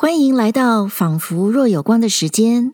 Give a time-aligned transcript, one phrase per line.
[0.00, 2.72] 欢迎来到仿佛若有光的时间。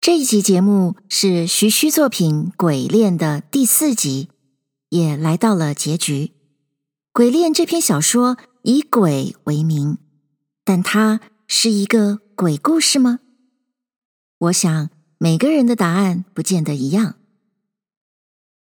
[0.00, 4.30] 这一集节目是徐虚作品《鬼恋》的第四集，
[4.88, 6.28] 也来到了结局。
[7.12, 9.98] 《鬼恋》这篇小说以鬼为名，
[10.64, 13.18] 但它是一个鬼故事吗？
[14.38, 14.88] 我想
[15.18, 17.16] 每个人的答案不见得一样。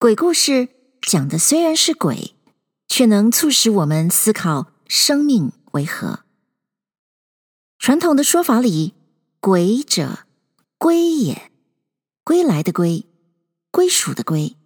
[0.00, 0.70] 鬼故事
[1.00, 2.34] 讲的虽然是鬼，
[2.88, 6.24] 却能促使我们思考生命为何。
[7.78, 8.94] 传统的说法里，
[9.40, 10.26] 鬼者
[10.76, 11.52] 归也，
[12.24, 13.06] 归来的归，
[13.70, 14.56] 归属的归。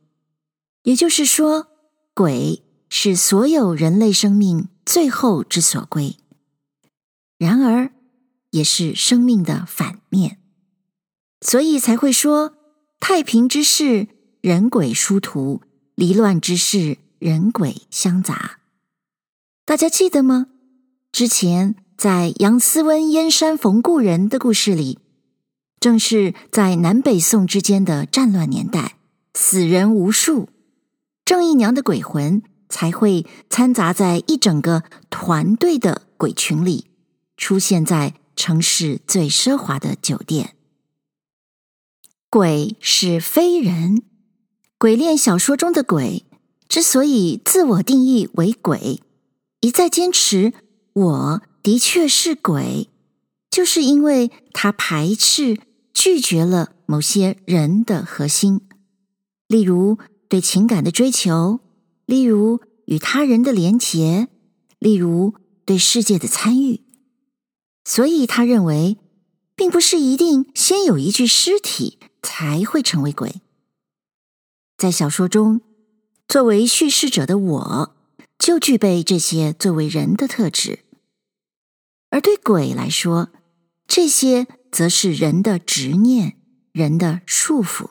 [0.85, 1.69] 也就是说，
[2.15, 6.17] 鬼是所有人类生命最后之所归，
[7.39, 7.93] 然而
[8.51, 10.41] 也是生命的反面，
[11.43, 12.57] 所以才会说：
[12.99, 14.09] 太平之世，
[14.41, 15.61] 人鬼殊途；
[15.95, 18.59] 离乱之事，人鬼相杂。
[19.67, 20.47] 大家记得吗？
[21.13, 21.77] 之前。
[21.97, 24.99] 在杨斯温燕山逢故人的故事里，
[25.79, 28.97] 正是在南北宋之间的战乱年代，
[29.35, 30.49] 死人无数，
[31.25, 36.87] 郑姨娘的鬼魂才会掺杂在一整个团队的鬼群里，
[37.37, 40.55] 出现在城市最奢华的酒店。
[42.29, 44.03] 鬼是非人，
[44.79, 46.25] 鬼恋小说中的鬼
[46.69, 49.03] 之所以自我定义为鬼，
[49.61, 50.53] 一再坚持
[50.95, 51.43] 我。
[51.63, 52.91] 的确是鬼，
[53.51, 55.61] 就是因为他排斥、
[55.95, 58.63] 拒绝了某些人的核心，
[59.47, 61.61] 例如对情感的追求，
[62.05, 64.29] 例如与他人的连结，
[64.79, 66.83] 例如对世界的参与。
[67.85, 68.97] 所以他认为，
[69.55, 73.41] 并不是一定先有一具尸体才会成为鬼。
[74.77, 75.61] 在小说中，
[76.27, 77.97] 作为叙事者的我，
[78.39, 80.81] 就具备这些作为人的特质。
[82.13, 83.31] 而对鬼来说，
[83.89, 86.37] 这些则是人的执念、
[86.71, 87.89] 人的束缚。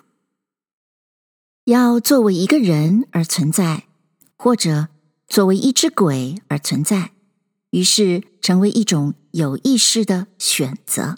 [1.66, 3.88] 要作为一个人而存在，
[4.38, 4.90] 或者
[5.28, 7.14] 作为一只鬼而存在，
[7.72, 11.18] 于是成为一种有意识的选择。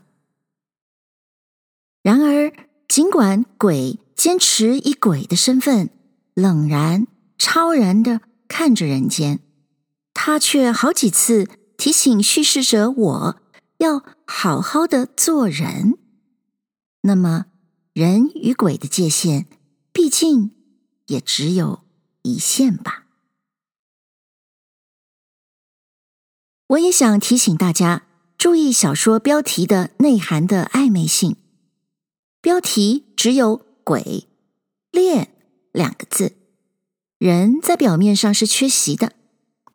[2.02, 2.54] 然而，
[2.88, 5.90] 尽管鬼坚持以鬼的身份
[6.34, 7.06] 冷然、
[7.38, 9.42] 超然的看着人间，
[10.14, 11.50] 他却好几次。
[11.78, 13.42] 提醒叙事者我
[13.78, 15.98] 要好好的做人。
[17.02, 17.48] 那么，
[17.92, 19.46] 人与鬼的界限，
[19.92, 20.52] 毕竟
[21.08, 21.84] 也只有
[22.22, 23.08] 一线吧。
[26.68, 28.08] 我也想提醒大家
[28.38, 31.36] 注意小说标题的内涵的暧昧性。
[32.42, 34.28] 标题只有“鬼
[34.92, 35.36] 恋”
[35.74, 36.38] 两个字，
[37.18, 39.14] 人在表面上是缺席的，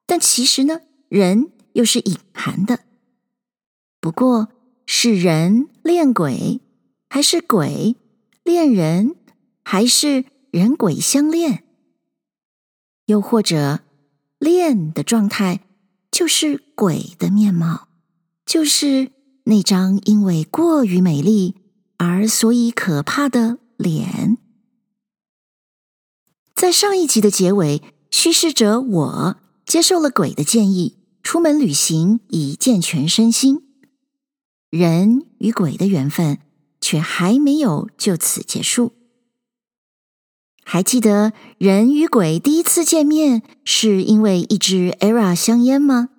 [0.06, 1.52] 但其实呢，人。
[1.78, 2.80] 又是隐含的。
[4.00, 4.48] 不过，
[4.84, 6.60] 是人恋鬼，
[7.08, 7.94] 还是鬼
[8.42, 9.14] 恋人，
[9.62, 11.62] 还是人鬼相恋？
[13.06, 13.80] 又或者，
[14.40, 15.60] 恋的状态
[16.10, 17.86] 就是鬼的面貌，
[18.44, 19.12] 就是
[19.44, 21.54] 那张因为过于美丽
[21.96, 24.36] 而所以可怕的脸。
[26.56, 27.80] 在上一集的结尾，
[28.10, 30.97] 叙事者我接受了鬼的建议。
[31.22, 33.62] 出门旅行以健全身心，
[34.70, 36.38] 人与鬼的缘分
[36.80, 38.92] 却还没有就此结束。
[40.64, 46.10] 还记得人与鬼第一次见面是因为一支 ERA 香烟吗？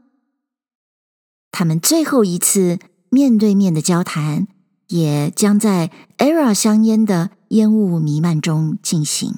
[1.51, 2.79] 他们最后一次
[3.09, 4.47] 面对面的交谈
[4.87, 9.35] 也将在 ERA 香烟的烟雾弥漫中进行。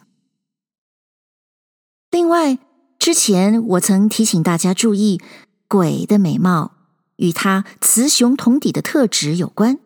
[2.09, 2.57] 另外，
[2.99, 5.21] 之前我曾提醒大家注意。
[5.71, 6.75] 鬼的美貌
[7.15, 9.79] 与他雌雄同体的特质有关。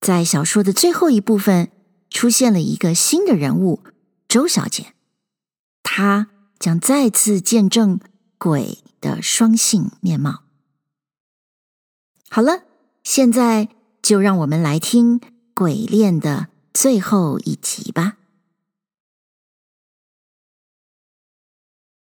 [0.00, 1.70] 在小说的最后一部分，
[2.08, 3.82] 出现了一个新的人物——
[4.26, 4.94] 周小姐，
[5.82, 6.28] 她
[6.58, 8.00] 将再次见证
[8.38, 10.44] 鬼的双性面貌。
[12.30, 12.64] 好了，
[13.04, 13.68] 现在
[14.00, 15.20] 就让我们来听
[15.52, 18.16] 《鬼恋》的最后一集吧。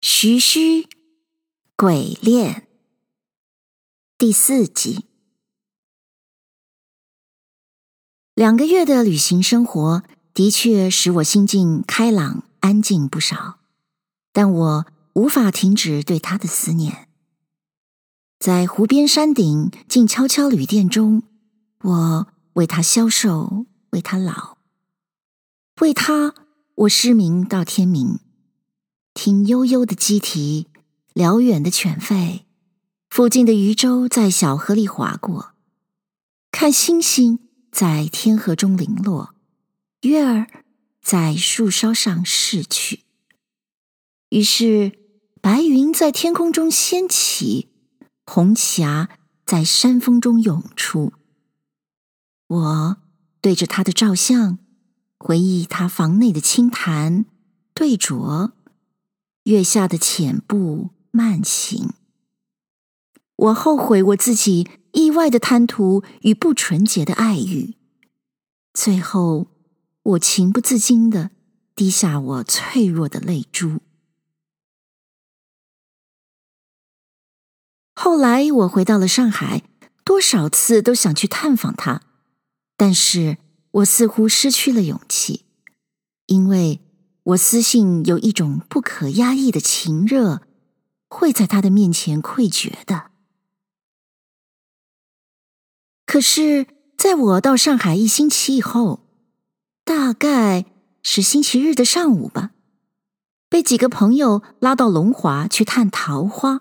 [0.01, 0.89] 徐虚。
[1.79, 2.66] 鬼恋
[4.19, 5.05] 第四集。
[8.35, 10.03] 两个月的旅行生活
[10.33, 13.59] 的确使我心境开朗、安静不少，
[14.33, 17.09] 但我无法停止对他的思念。
[18.39, 21.23] 在湖边山顶静悄悄旅店中，
[21.83, 24.57] 我为他消瘦，为他老，
[25.83, 26.35] 为他
[26.75, 28.21] 我失明到天明，
[29.13, 30.69] 听悠悠的鸡啼。
[31.13, 32.45] 辽远的犬吠，
[33.09, 35.55] 附近的渔舟在小河里划过，
[36.51, 37.39] 看星星
[37.73, 39.35] 在天河中零落，
[40.03, 40.49] 月儿
[41.01, 43.05] 在树梢上逝去。
[44.31, 44.93] 于是，
[45.41, 47.69] 白云在天空中掀起，
[48.27, 49.09] 红霞
[49.47, 51.13] 在山峰中涌出。
[52.49, 52.97] 我
[53.41, 54.59] 对着他的照相，
[55.19, 57.25] 回忆他房内的清谈
[57.73, 58.53] 对酌，
[59.45, 61.95] 月下的浅步慢行。
[63.37, 67.75] 我后悔我自己意外的贪图与不纯洁的爱欲，
[68.73, 69.49] 最后
[70.03, 71.31] 我情不自禁地
[71.75, 73.81] 滴下我脆弱的泪珠。
[77.95, 79.63] 后来我回到了上海，
[80.03, 82.03] 多少次都想去探访他，
[82.77, 83.37] 但是
[83.73, 85.45] 我似乎失去了勇气，
[86.27, 86.81] 因为
[87.25, 90.41] 我私信有一种不可压抑的情热，
[91.09, 93.11] 会在他的面前溃决的。
[96.07, 99.01] 可是，在我到上海一星期以后，
[99.85, 100.65] 大概
[101.03, 102.53] 是星期日的上午吧，
[103.49, 106.61] 被几个朋友拉到龙华去探桃花。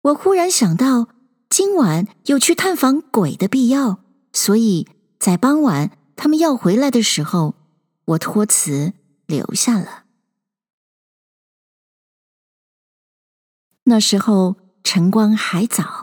[0.00, 1.08] 我忽然想到，
[1.50, 4.02] 今晚有去探访鬼的必要，
[4.32, 4.88] 所以
[5.18, 7.54] 在傍晚他们要回来的时候，
[8.06, 8.94] 我托辞
[9.26, 10.04] 留下了。
[13.84, 16.01] 那时候晨光还早。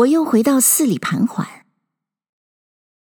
[0.00, 1.66] 我又回到寺里盘桓，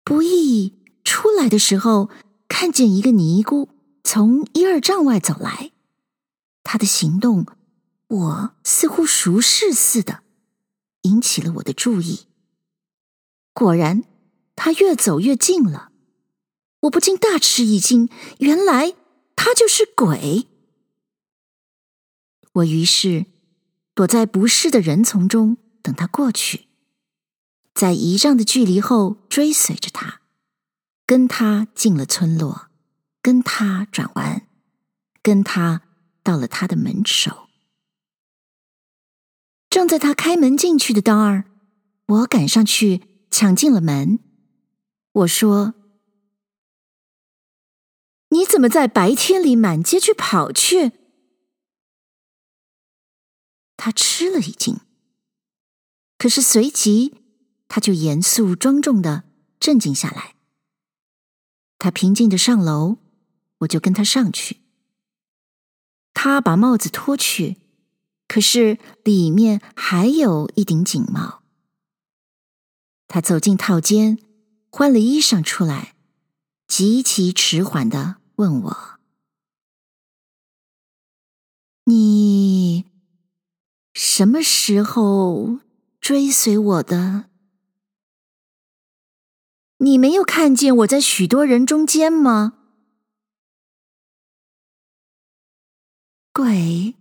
[0.03, 2.11] 不意出来的时候，
[2.49, 3.69] 看见一个尼姑
[4.03, 5.71] 从一二丈外走来，
[6.65, 7.47] 她的行动
[8.09, 10.25] 我似乎熟识似的，
[11.03, 12.27] 引起了我的注意。
[13.53, 14.03] 果然，
[14.57, 15.93] 她越走越近了，
[16.81, 18.09] 我不禁大吃一惊，
[18.39, 18.95] 原来
[19.37, 20.49] 她就是鬼。
[22.55, 23.27] 我于是
[23.95, 26.68] 躲在不识的人丛中等她过去。
[27.79, 30.21] 在一丈的距离后追随着他，
[31.07, 32.71] 跟他进了村落，
[33.23, 34.49] 跟他转弯，
[35.23, 35.83] 跟他
[36.25, 37.49] 到了他的门首。
[39.71, 41.45] 正在他开门进去的当儿，
[42.07, 44.19] 我赶上去抢进了门。
[45.13, 45.75] 我说
[48.31, 50.91] ：“你怎么在白天里满街去跑去？”
[53.79, 54.81] 他吃了一惊，
[56.19, 57.28] 可是随即。
[57.69, 59.25] 他就严肃庄重的
[59.61, 60.35] 镇静下来。
[61.79, 62.97] 他平静的上楼，
[63.59, 64.63] 我就跟他上去。
[66.13, 67.59] 他把帽子脱去，
[68.27, 71.43] 可是里面还有一顶锦帽。
[73.07, 74.19] 他走进套间，
[74.71, 75.95] 换了衣裳出来，
[76.67, 78.99] 极其迟缓的问我
[81.87, 82.85] ：“你
[83.95, 85.61] 什么时候
[86.01, 87.27] 追随我的？”
[89.79, 92.55] 你没有看见我在许多人中间吗？
[96.33, 96.97] 鬼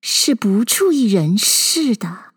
[0.00, 2.34] 是不注意人事的。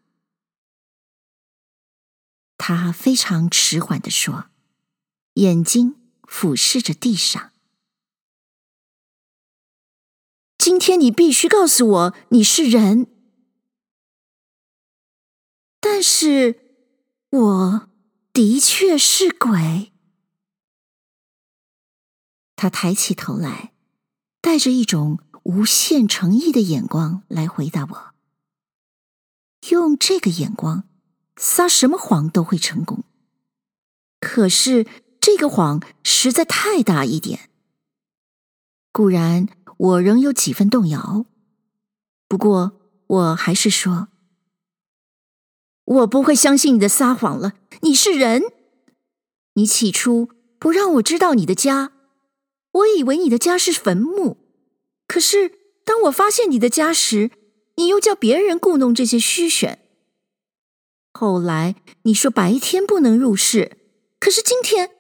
[2.58, 4.50] 他非常迟缓地说，
[5.34, 7.52] 眼睛俯视着地上。
[10.58, 13.08] 今天你必须告诉我你是人，
[15.82, 16.60] 但是
[17.30, 17.93] 我。
[18.34, 19.94] 的确是鬼。
[22.56, 23.74] 他抬起头来，
[24.42, 28.14] 带着一种无限诚意的眼光来回答我。
[29.70, 30.90] 用这个眼光
[31.38, 33.04] 撒什么谎都会成功，
[34.20, 34.88] 可是
[35.22, 37.52] 这个谎实在太大一点。
[38.92, 41.28] 固然我仍有几分动摇，
[42.28, 44.08] 不过我还是说。
[45.86, 47.54] 我不会相信你的撒谎了。
[47.82, 48.44] 你是人，
[49.56, 51.92] 你起初不让我知道你的家，
[52.72, 54.38] 我以为你的家是坟墓。
[55.08, 55.52] 可是
[55.84, 57.32] 当我发现你的家时，
[57.76, 59.80] 你又叫别人故弄这些虚玄。
[61.12, 63.78] 后来你说白天不能入室，
[64.20, 64.92] 可是今天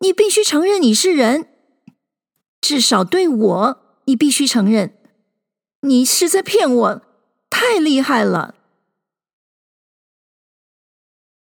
[0.00, 1.46] 你必须承认你是人，
[2.60, 4.98] 至少对我，你必须承认，
[5.82, 7.02] 你是在骗我，
[7.48, 8.56] 太厉害了。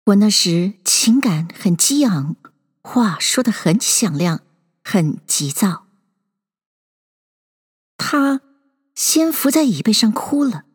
[0.06, 2.36] 我那时情感很激昂，
[2.82, 4.42] 话说得很响亮，
[4.84, 5.88] 很急躁。
[7.96, 8.42] 他
[8.94, 10.66] 先伏在椅背上哭了。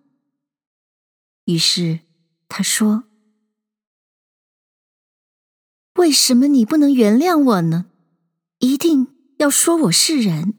[1.44, 2.00] 于是
[2.49, 3.04] 他说
[5.97, 7.85] ：“为什么你不能原谅我呢？
[8.61, 10.54] 一定要说我是人，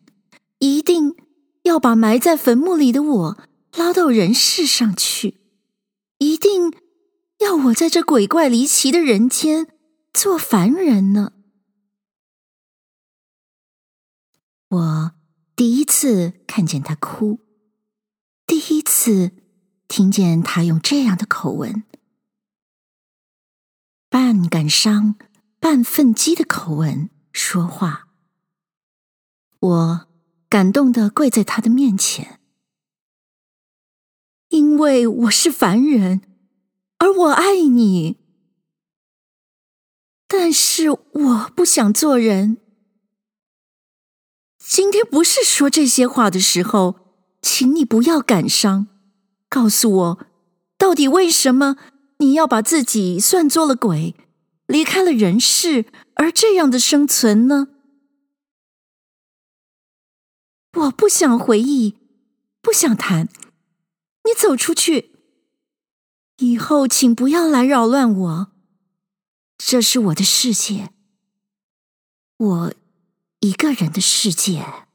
[0.60, 1.16] 一定
[1.64, 3.38] 要把埋在坟墓里的我
[3.74, 5.40] 拉到人世上去。
[6.20, 6.72] 一定
[7.40, 9.68] 要我在这鬼怪离奇的人间
[10.14, 11.34] 做凡人呢。
[14.70, 15.12] 我
[15.56, 17.40] 第一次看见他哭，
[18.46, 19.32] 第一次
[19.88, 21.84] 听见他用这样的口吻，
[24.10, 25.16] 半感伤、
[25.60, 28.10] 半愤激的口吻说话。
[29.60, 30.08] 我
[30.48, 32.40] 感动的跪在他的面前，
[34.50, 36.22] 因为我是凡人，
[37.00, 38.18] 而我爱你，
[40.28, 42.58] 但是我不想做人。
[44.58, 47.00] 今天不是说这些话的时候，
[47.42, 48.88] 请你不要感伤，
[49.50, 50.28] 告诉我，
[50.78, 51.78] 到底为什么
[52.18, 54.16] 你要把自己算作了鬼，
[54.68, 57.70] 离开了人世，而这样的生存呢？
[60.74, 61.96] 我不想回忆，
[62.62, 63.30] 不想谈。
[64.26, 65.09] 你走出去，
[66.40, 68.52] 以后请不要来扰乱我。
[69.58, 70.92] 这是我的世界，
[72.38, 72.74] 我
[73.40, 74.88] 一个人的世界。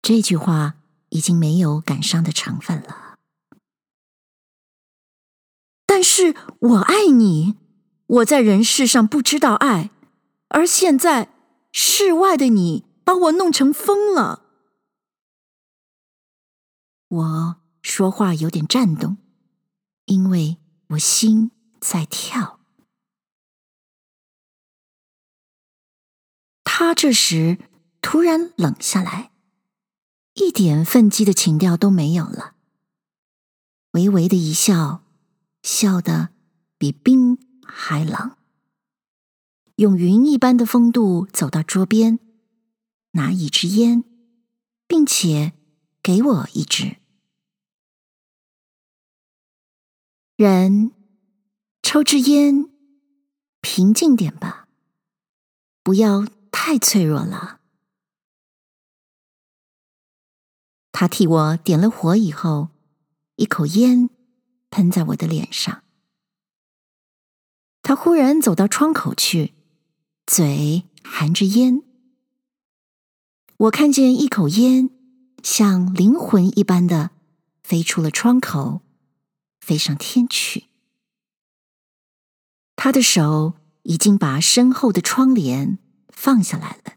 [0.00, 0.74] 这句话
[1.10, 3.18] 已经没有感伤的成分了。
[5.86, 7.56] 但是我爱你，
[8.06, 9.90] 我在人世上不知道爱，
[10.48, 11.28] 而现在。
[11.74, 14.42] 世外的你把我弄成疯了。
[17.08, 19.18] 我说话有点颤动，
[20.06, 20.58] 因为
[20.90, 22.60] 我心在跳。
[26.64, 27.58] 他这时
[28.00, 29.32] 突然冷下来，
[30.34, 32.54] 一点愤激的情调都没有了，
[33.92, 35.04] 微微的一笑，
[35.62, 36.30] 笑得
[36.78, 38.36] 比冰还冷。
[39.76, 42.18] 用云一般的风度走到桌边，
[43.12, 44.04] 拿一支烟，
[44.86, 45.52] 并且
[46.02, 47.01] 给我一支。
[50.42, 50.90] 人
[51.84, 52.68] 抽支烟，
[53.60, 54.66] 平静点吧，
[55.84, 57.60] 不要太脆弱了。
[60.90, 62.70] 他替我点了火以后，
[63.36, 64.10] 一口烟
[64.68, 65.84] 喷在我的脸上。
[67.80, 69.54] 他忽然走到窗口去。
[70.26, 71.84] 嘴含着烟，
[73.58, 74.90] 我看见一口烟
[75.44, 77.10] 像灵魂一般的
[77.62, 78.82] 飞出了窗口，
[79.62, 80.64] 飞上天去。
[82.74, 83.54] 他的手
[83.84, 85.78] 已经把身后的窗帘
[86.08, 86.94] 放下来了，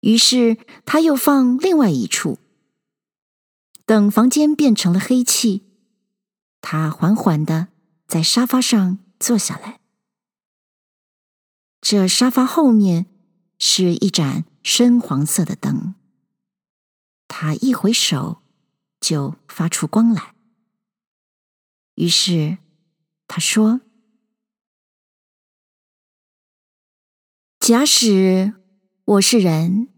[0.00, 2.38] 于是他又放另外一处。
[3.86, 5.62] 等房间变成了黑气，
[6.60, 7.68] 他缓缓的
[8.08, 9.78] 在沙发上坐下来。
[11.80, 13.06] 这沙发后面
[13.60, 15.94] 是一盏深黄色的灯，
[17.28, 18.42] 他一回手
[19.00, 20.34] 就发出光来。
[21.98, 22.58] 于是
[23.26, 23.80] 他说
[27.58, 28.54] ：“假使
[29.04, 29.88] 我是人，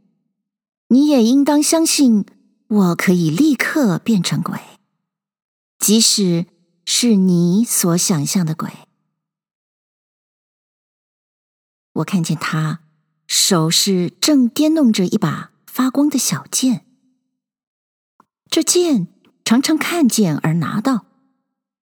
[0.88, 2.25] 你也应当相信
[2.69, 4.59] 我可以立刻变成鬼，
[5.78, 6.47] 即使
[6.87, 8.71] 是你所想象的鬼。”
[11.92, 12.83] 我看见他
[13.26, 16.87] 手是正颠弄着一把发光的小剑，
[18.49, 19.09] 这剑
[19.45, 21.10] 常常看见而拿到，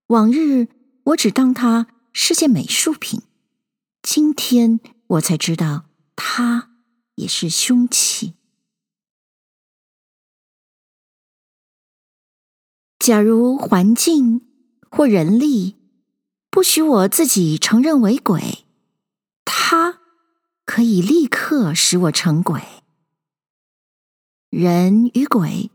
[0.09, 0.69] 往日
[1.05, 3.23] 我只当它是件美术品，
[4.03, 5.85] 今天我才知道
[6.17, 6.71] 它
[7.17, 8.33] 也是凶器。
[12.99, 14.47] 假如环境
[14.91, 15.77] 或人力
[16.51, 18.65] 不许我自己承认为鬼，
[19.45, 20.01] 他
[20.65, 22.63] 可以立刻使我成鬼。
[24.49, 25.71] 人与鬼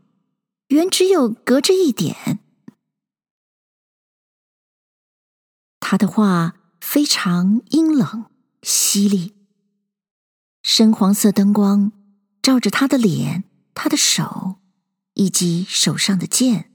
[0.68, 2.40] 原只有隔着一点。
[5.86, 8.24] 他的话非常阴冷
[8.62, 9.34] 犀利，
[10.62, 11.92] 深黄色灯光
[12.40, 14.56] 照着他的脸、他的手
[15.12, 16.72] 以及手上的剑，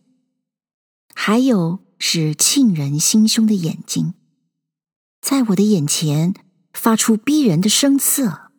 [1.15, 4.13] 还有是沁人心胸的眼睛，
[5.19, 6.35] 在我的眼前。
[6.71, 8.51] 发出逼人的声色，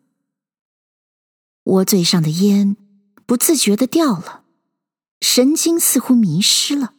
[1.63, 2.77] 我嘴上的烟
[3.25, 4.45] 不自觉地掉了，
[5.23, 6.95] 神经似乎迷失了。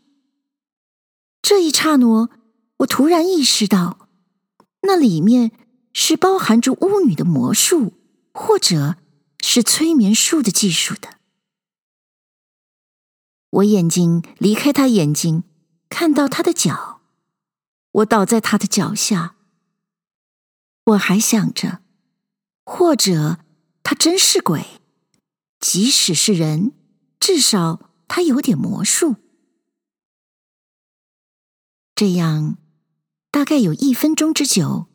[1.42, 2.30] 这一刹那，
[2.82, 4.10] 我突然意识到，
[4.82, 5.52] 那里面
[5.94, 7.94] 是包含着巫女的魔术，
[8.34, 8.98] 或者
[9.40, 11.20] 是催眠术的技术的。
[13.50, 15.44] 我眼睛离开他眼睛，
[15.90, 17.02] 看到他的脚，
[17.92, 19.36] 我倒在他的脚下。
[20.86, 21.82] 我还想着，
[22.66, 23.40] 或者
[23.84, 24.82] 他真是鬼，
[25.60, 26.72] 即使是人，
[27.20, 29.18] 至少他有点魔术。
[31.94, 32.58] 这样，
[33.32, 34.88] 大概有一分钟之久，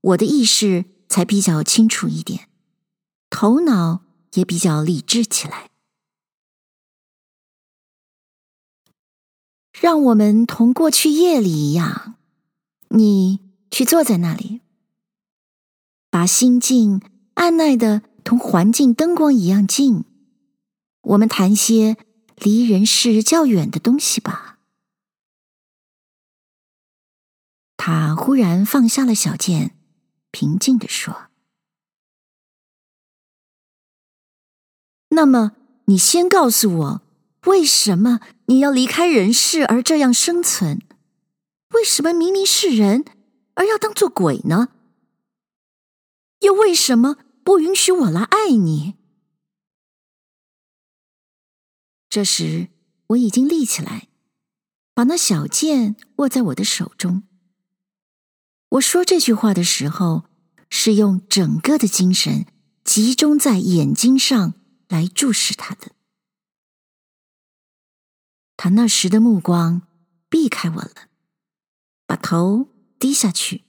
[0.00, 2.48] 我的意识才比较清楚一点，
[3.28, 4.04] 头脑
[4.34, 5.68] 也比较理智起来。
[9.72, 12.14] 让我们同过去夜里一样，
[12.90, 14.60] 你去坐在那里，
[16.10, 17.00] 把心境
[17.34, 20.04] 按捺的同环境灯光一样静。
[21.02, 21.96] 我们谈些
[22.36, 24.49] 离人世较远的东西吧。
[27.82, 29.74] 他忽然放下了小剑，
[30.30, 31.30] 平静地说
[35.08, 35.52] ：“那么，
[35.86, 37.02] 你先告诉我。”
[37.48, 40.82] 为什么你要离开人世而这样生存？
[41.70, 43.06] 为什么明明是人
[43.54, 44.68] 而要当做鬼呢？
[46.40, 48.96] 又为什么不允许我来爱你？
[52.10, 52.68] 这时
[53.06, 54.08] 我已经立起来，
[54.92, 57.22] 把那小剑握在我的手中。
[58.70, 60.24] 我说这句话的时候，
[60.68, 62.46] 是用整个的精神
[62.84, 64.54] 集中在眼睛上
[64.88, 65.92] 来注视他的。
[68.56, 69.82] 他那时的目光
[70.28, 71.08] 避开我了，
[72.06, 73.64] 把头低下去，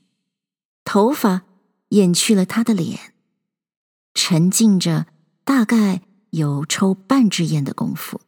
[0.84, 1.43] 头发
[1.89, 3.15] 掩去了他的脸，
[4.13, 5.08] 沉浸着
[5.43, 8.22] 大概有抽半支烟的功夫。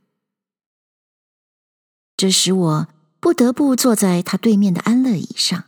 [2.18, 2.88] 这使我
[3.20, 5.65] 不得不坐在他对面的安乐椅上，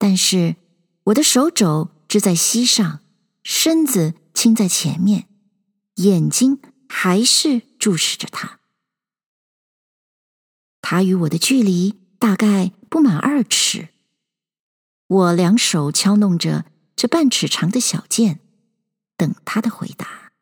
[0.00, 0.56] 但是
[1.04, 3.00] 我的手肘支在膝上，
[3.42, 5.28] 身子倾在前面，
[5.96, 8.60] 眼睛还是注视着他。
[10.80, 13.90] 他与我的距离大概不满二尺，
[15.06, 16.64] 我两手敲弄着
[16.96, 18.40] 这半尺长的小剑，
[19.18, 20.32] 等他的回答。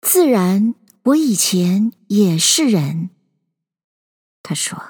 [0.00, 3.10] 自然，我以前也是人，
[4.48, 4.80] 他说，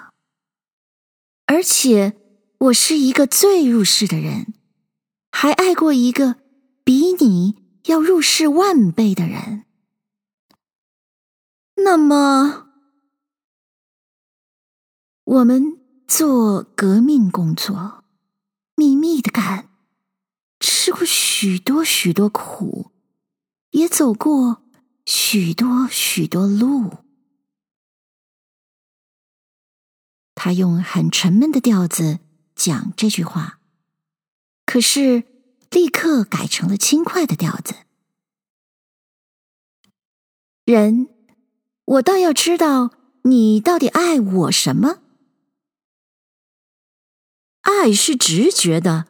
[1.47, 2.21] 而且
[2.59, 4.53] 我是一个最入世的人，
[5.33, 6.43] 还爱过一个
[6.85, 9.65] 比你要入世万倍的人。
[11.77, 12.69] 那么，
[15.25, 18.05] 我们做革命工作，
[18.75, 19.71] 秘密的干，
[20.61, 22.93] 吃过许多许多苦，
[23.71, 24.63] 也走过
[25.07, 27.06] 许多许多路。
[30.47, 32.21] 他用很沉闷的调子
[32.55, 33.59] 讲这句话，
[34.65, 35.25] 可是
[35.73, 37.75] 立刻改成了轻快的调子。
[40.65, 41.09] 人。
[41.87, 45.01] 我倒要知道你到底爱我什么？
[47.63, 49.09] 爱是直觉的，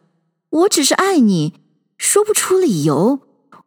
[0.48, 1.60] 我只是爱你，
[1.98, 3.20] 说不出理由。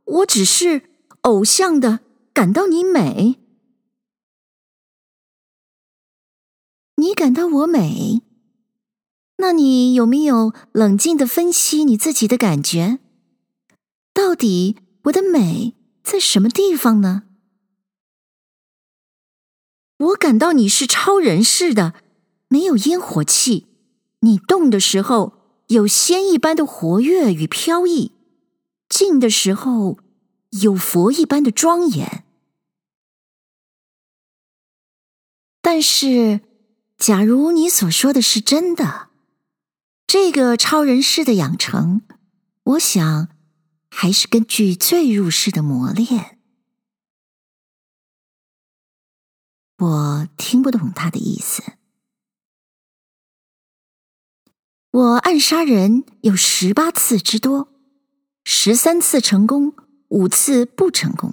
[0.06, 0.90] 我只是
[1.22, 2.00] 偶像的
[2.34, 3.39] 感到你美，
[7.00, 8.22] 你感到我美，
[9.38, 13.00] 那你有没有冷静的分析你自己的感觉？
[14.14, 17.24] 到底我的美在什么地方呢？
[19.96, 21.94] 我感到你是超人似的，
[22.50, 23.68] 没有烟火气。
[24.20, 28.12] 你动的时候有仙一般的活跃与飘逸，
[28.90, 30.00] 静的时候
[30.50, 32.26] 有佛一般的庄严。
[35.62, 36.42] 但是，
[37.00, 39.08] 假如你所说的是真的，
[40.06, 42.02] 这个超人式的养成，
[42.64, 43.30] 我想
[43.90, 46.38] 还是根据最入式的磨练。
[49.78, 51.64] 我听不懂他的意思。
[54.92, 57.72] 我暗杀人有十八次之多，
[58.44, 59.74] 十三次成功，
[60.10, 61.32] 五次不成功。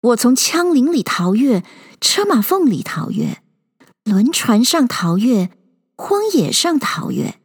[0.00, 1.62] 我从枪林里逃越，
[2.00, 3.40] 车马缝里逃越，
[4.08, 5.50] 轮船上逃越，
[5.96, 7.38] 荒野上逃越，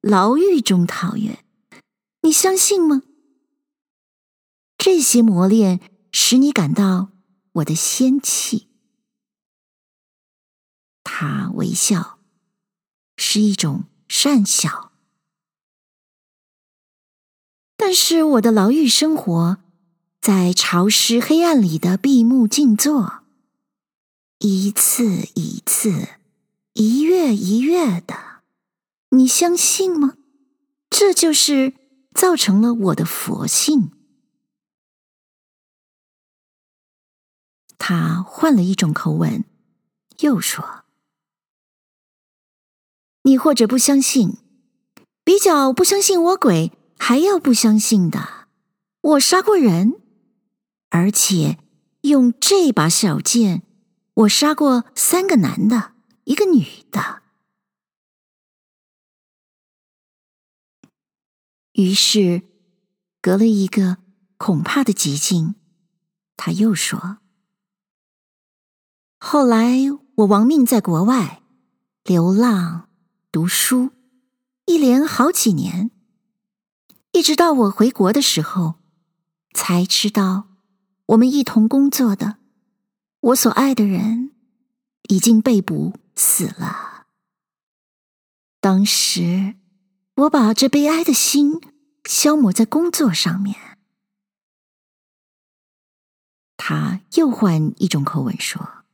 [0.00, 1.42] 牢狱中逃越。
[2.22, 3.02] 你相信吗？
[4.76, 5.80] 这些磨练
[6.12, 7.10] 使你感到
[7.52, 8.68] 我的仙气。
[11.04, 12.18] 他微笑，
[13.16, 14.92] 是一种善笑。
[17.76, 19.58] 但是我的牢狱生活，
[20.20, 23.21] 在潮湿黑暗里的闭目静坐，
[24.44, 25.04] 一次
[25.36, 26.08] 一次，
[26.72, 28.42] 一月一月的，
[29.10, 30.16] 你相信吗？
[30.90, 31.74] 这就是
[32.12, 33.92] 造成了我的佛性。
[37.78, 39.44] 他换了一种口吻，
[40.18, 40.82] 又说。
[43.22, 44.38] 你或者不相信，
[45.22, 48.48] 比较不相信我鬼还要不相信的，
[49.02, 50.00] 我杀过人，
[50.90, 51.58] 而且
[52.00, 53.62] 用这把小剑，
[54.14, 55.94] 我杀过三个男的，
[56.24, 57.22] 一个女的。”
[61.72, 62.42] 于是，
[63.22, 63.96] 隔了一个
[64.36, 65.54] 恐怕的寂静，
[66.36, 67.18] 他又说
[69.18, 69.78] ：“后来
[70.16, 71.42] 我亡命在国外，
[72.04, 72.90] 流浪
[73.30, 73.92] 读书，
[74.66, 75.90] 一连好几年，
[77.12, 78.74] 一直到我回国的时候，
[79.54, 80.48] 才知道
[81.06, 82.36] 我们一同工作的，
[83.22, 84.30] 我所爱的人，
[85.08, 87.06] 已经被捕死了。
[88.60, 89.56] 当时。”
[90.16, 91.58] 我把这悲哀的心
[92.04, 93.78] 消磨在工作上面。
[96.58, 98.84] 他又换一种口吻说：“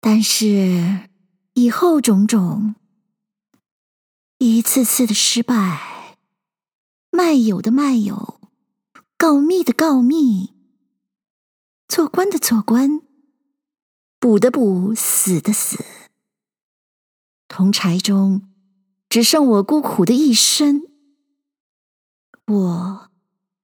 [0.00, 1.08] 但是
[1.54, 2.74] 以后种种，
[4.38, 6.18] 一次次的失败，
[7.10, 8.40] 卖友的卖友，
[9.16, 10.52] 告密的告密，
[11.88, 13.00] 做官的做官，
[14.20, 15.82] 补的补，死的死。”
[17.48, 18.48] 铜柴中，
[19.08, 20.82] 只剩我孤苦的一身。
[22.46, 23.10] 我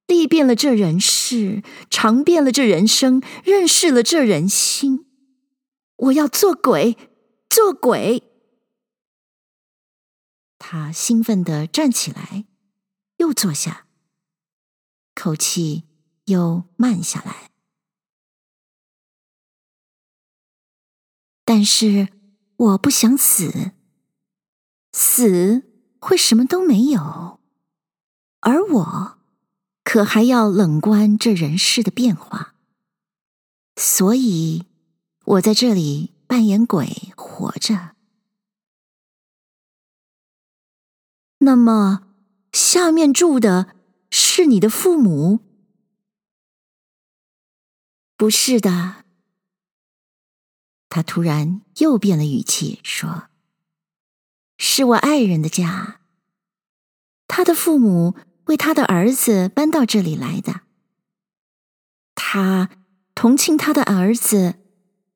[0.07, 5.05] 历遍了这人世，尝遍了这人生，认识了这人心。
[5.97, 6.97] 我要做鬼，
[7.47, 8.23] 做鬼！
[10.57, 12.45] 他兴奋地站起来，
[13.17, 13.87] 又坐下，
[15.13, 15.83] 口气
[16.25, 17.51] 又慢下来。
[21.45, 22.09] 但是
[22.57, 23.71] 我不想死。
[24.91, 25.63] 死
[25.99, 27.39] 会什么都没有，
[28.39, 29.17] 而我
[29.83, 32.55] 可还要冷观这人世的变化，
[33.75, 34.65] 所以
[35.25, 37.95] 我在这里扮演鬼活着。
[41.39, 42.07] 那么
[42.53, 43.75] 下面住的
[44.09, 45.41] 是你的父母？
[48.15, 49.04] 不是的。
[50.95, 53.27] 他突然又变了语气说。
[54.57, 55.99] 是我爱人的家，
[57.27, 60.61] 他的父母为他的儿子搬到这里来的。
[62.15, 62.69] 他
[63.13, 64.55] 同情他的儿子，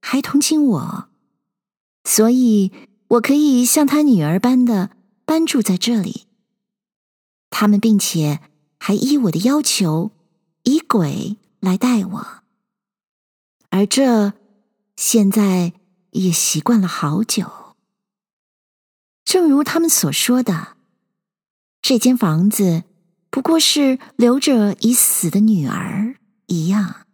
[0.02, 1.10] 还同情我，
[2.04, 2.74] 所以
[3.12, 6.26] 我可以像他女儿般的搬住在这里。
[7.50, 8.42] 他们并且
[8.78, 10.12] 还依我的要求，
[10.64, 12.44] 以鬼来待我，
[13.70, 14.34] 而这
[15.02, 15.72] 现在
[16.12, 17.74] 也习惯了好久。
[19.24, 20.76] 正如他们所说的，
[21.82, 22.84] 这间房子
[23.30, 27.08] 不过是留着已死的女儿一样。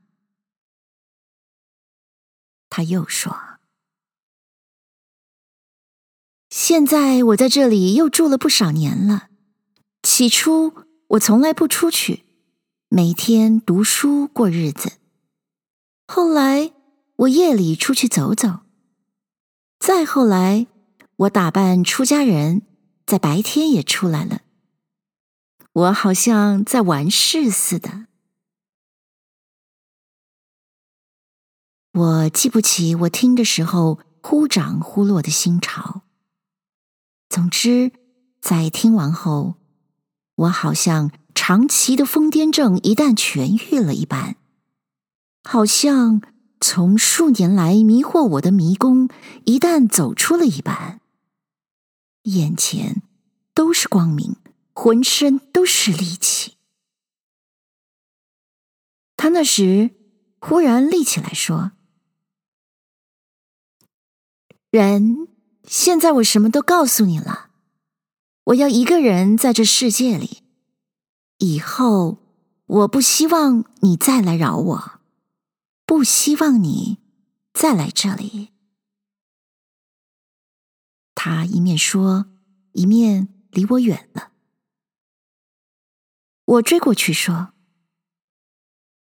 [2.70, 3.60] 他又说
[6.50, 9.30] ：“现在我在这里又住了不少年了。
[10.02, 10.74] 起初
[11.10, 12.26] 我从来不出去，
[12.90, 14.94] 每天读书过日子。
[16.08, 16.74] 后来
[17.18, 18.62] 我夜里出去走走，
[19.80, 20.68] 再后来。”
[21.20, 22.64] 我打扮出家人，
[23.06, 24.42] 在白天也出来了。
[25.72, 28.08] 我好像在玩事似的。
[31.94, 36.02] 我记不起我听的时候忽涨忽落的心潮。
[37.30, 37.94] 总之，
[38.42, 39.56] 在听完后，
[40.36, 44.36] 我好像长期的疯癫症一旦痊愈了一般，
[45.46, 46.22] 好像
[46.68, 49.08] 从数年来迷惑我的迷宫
[49.44, 51.00] 一旦走出了一般。
[52.24, 53.04] 眼前
[53.54, 54.38] 都是光明，
[54.74, 56.54] 浑身都是力气。
[59.16, 59.92] 他那时
[60.40, 61.74] 忽然立起来说
[64.72, 65.28] ：“人，
[65.66, 67.52] 现在我什么都告诉你了。
[68.46, 70.42] 我要一个人在这世界里，
[71.38, 72.18] 以后
[72.66, 74.95] 我不希望你再来扰我，
[75.86, 77.00] 不希望你
[77.54, 78.50] 再来这里。”
[81.16, 82.28] 他一面说，
[82.74, 84.32] 一面离我远了。
[86.46, 87.54] 我追过去说：“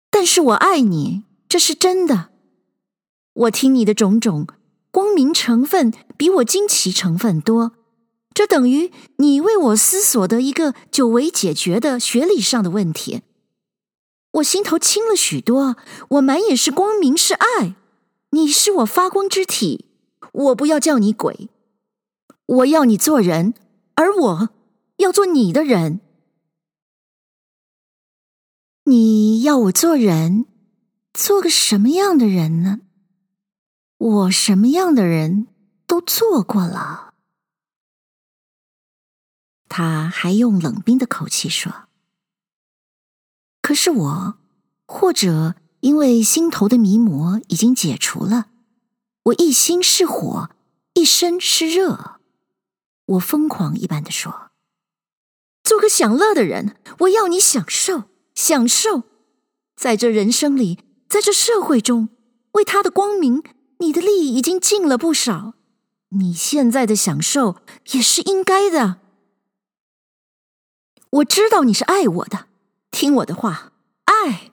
[0.10, 2.32] 但是我爱你，这是真的。
[3.34, 4.48] 我听你的种种，
[4.92, 7.76] 光明成分比我惊奇成分多，
[8.34, 13.24] 这等于你为我思索的一个久违解决的学理上的问题。
[14.34, 15.78] 我心头轻了许多，
[16.10, 17.76] 我满眼是光明，是爱。
[18.32, 19.86] 你是我发光之体，
[20.32, 21.50] 我不要叫你鬼。”
[22.46, 23.54] 我要你做人，
[23.96, 24.50] 而我
[24.98, 26.02] 要做你的人。
[28.84, 30.46] 你要我做人，
[31.14, 32.82] 做个什么样的人呢？
[33.98, 35.48] 我什么样的人
[35.88, 37.14] 都做过了。
[39.70, 41.88] 他还用冷冰的口气说
[43.64, 44.38] ：“可是我，
[44.86, 48.48] 或者因为心头的迷魔已经解除了，
[49.24, 50.50] 我一心是火，
[50.96, 52.20] 一身是热。
[53.06, 54.52] 我疯狂一般的说
[55.64, 58.04] ：“做个享乐的人，我要你享受，
[58.36, 59.04] 享受，
[59.78, 62.10] 在这人生里，在这社会中，
[62.52, 63.42] 为他的光明，
[63.80, 65.54] 你的力已经尽了不少。
[66.10, 67.62] 你现在的享受
[67.94, 69.00] 也是应该的。
[71.12, 72.48] 我知道你是爱我的。”
[72.94, 73.74] 听我的话，
[74.06, 74.52] 爱，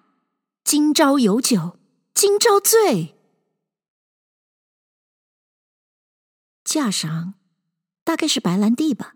[0.65, 1.77] 今朝有酒
[2.15, 3.15] 今朝醉。
[6.65, 7.35] 架上
[8.03, 9.15] 大概是白兰地吧，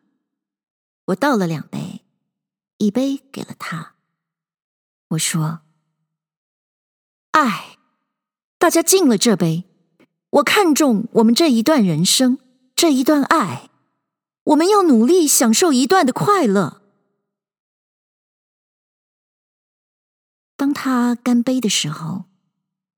[1.06, 2.04] 我倒了两杯，
[2.76, 3.94] 一杯给了他。
[5.08, 5.62] 我说
[7.32, 7.78] ：“爱，
[8.58, 9.64] 大家敬了这杯。
[10.32, 12.38] 我看重我们这一段人生，
[12.76, 13.70] 这一段爱，
[14.44, 16.82] 我们要努力享受一段的快乐。”
[20.64, 22.24] 当他干杯的时候，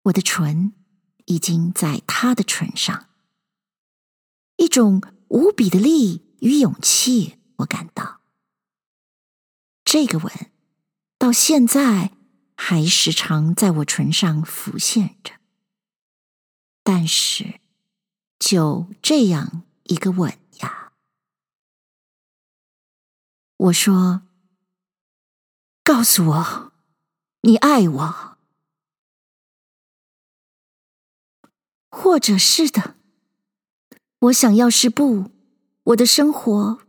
[0.02, 0.72] 我的唇
[1.24, 3.08] 已经在他的唇上，
[4.54, 8.20] 一种无比的力与勇气，我感到
[9.84, 10.32] 这个吻
[11.18, 12.12] 到现在
[12.56, 15.32] 还时常在我唇上浮现着。
[16.84, 17.58] 但是，
[18.38, 20.92] 就这样一个吻呀，
[23.56, 24.22] 我说
[25.82, 26.65] ：“告诉我。”
[27.46, 28.38] 你爱我，
[31.88, 32.96] 或者是的，
[34.18, 35.30] 我想要是不，
[35.84, 36.80] 我的生活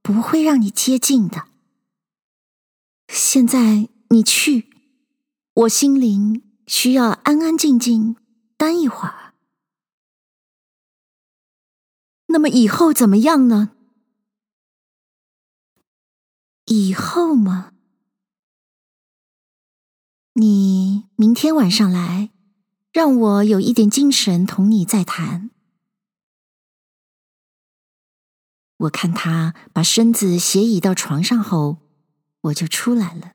[0.00, 1.48] 不会让你接近的。
[3.08, 4.70] 现在你去，
[5.52, 8.16] 我心灵需要安安静静
[8.56, 9.34] 待一会儿。
[12.28, 13.76] 那么以后怎么样呢？
[16.64, 17.74] 以后吗？
[20.38, 22.28] 你明天晚上来，
[22.92, 25.50] 让我有一点精神同你再谈。
[28.76, 31.78] 我看他把身子斜倚到床上后，
[32.42, 33.32] 我就出来了。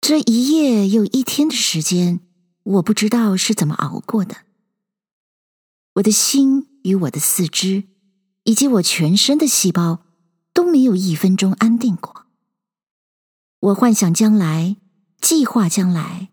[0.00, 2.20] 这一夜又一天的时间，
[2.62, 4.46] 我不知道是怎么熬过的。
[5.96, 7.84] 我的心与我的四肢，
[8.44, 10.06] 以及我全身的细胞，
[10.54, 12.25] 都没有一分钟安定过。
[13.60, 14.76] 我幻想将来，
[15.20, 16.28] 计划将来，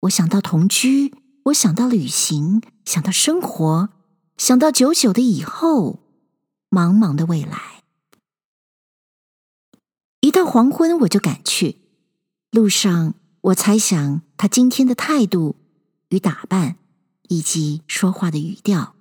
[0.00, 1.14] 我想到同居，
[1.46, 3.88] 我想到旅行，想到生活，
[4.36, 6.00] 想到久久的以后，
[6.70, 7.82] 茫茫的未来。
[10.20, 11.80] 一到黄昏，我就赶去。
[12.50, 15.56] 路上，我猜想他今天的态度
[16.10, 16.76] 与打扮，
[17.28, 18.94] 以及说话的语调，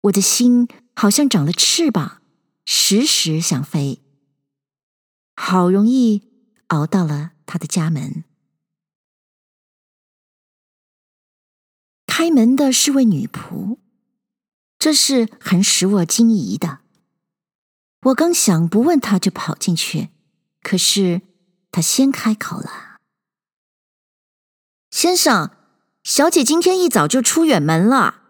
[0.00, 2.22] 我的心好像长了翅膀，
[2.64, 4.00] 时时想飞。
[5.36, 6.33] 好容易。
[6.68, 8.24] 熬到了他的家门，
[12.06, 13.78] 开门的是位女仆，
[14.78, 16.80] 这是很使我惊疑的。
[18.02, 20.10] 我刚想不问他就跑进去，
[20.62, 21.22] 可是
[21.70, 23.00] 他先开口了
[24.90, 25.50] ：“先生，
[26.02, 28.22] 小姐今天一早就出远门了。”“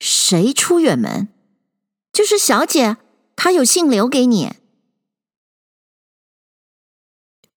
[0.00, 1.28] 谁出远门
[2.12, 2.96] ？”“就是小姐，
[3.36, 4.56] 她有信留给你。”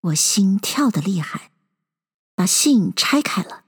[0.01, 1.51] 我心跳得厉害，
[2.35, 3.65] 把信拆开了。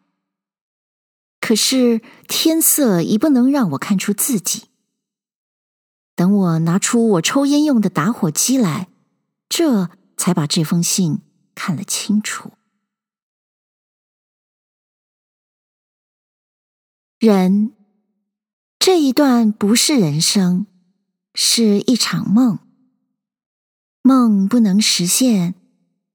[1.39, 4.69] 可是天色已不能让我看出字迹。
[6.15, 8.89] 等我拿出我抽烟用的打火机来，
[9.49, 11.21] 这才把这封信
[11.53, 12.53] 看了清楚。
[17.19, 17.73] 人，
[18.79, 20.67] 这一段不是人生，
[21.33, 22.59] 是一场梦。
[24.01, 25.55] 梦不能实现。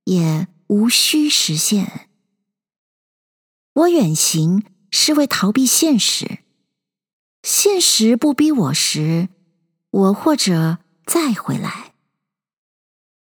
[0.08, 2.08] 也无需实现。
[3.74, 6.38] 我远行是为逃避现实，
[7.42, 9.28] 现实不逼我时，
[9.90, 11.94] 我或者再回来。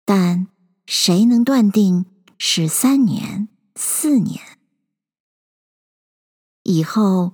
[0.05, 0.47] 但
[0.85, 2.05] 谁能断定
[2.37, 4.59] 是三年、四年
[6.61, 7.33] 以后，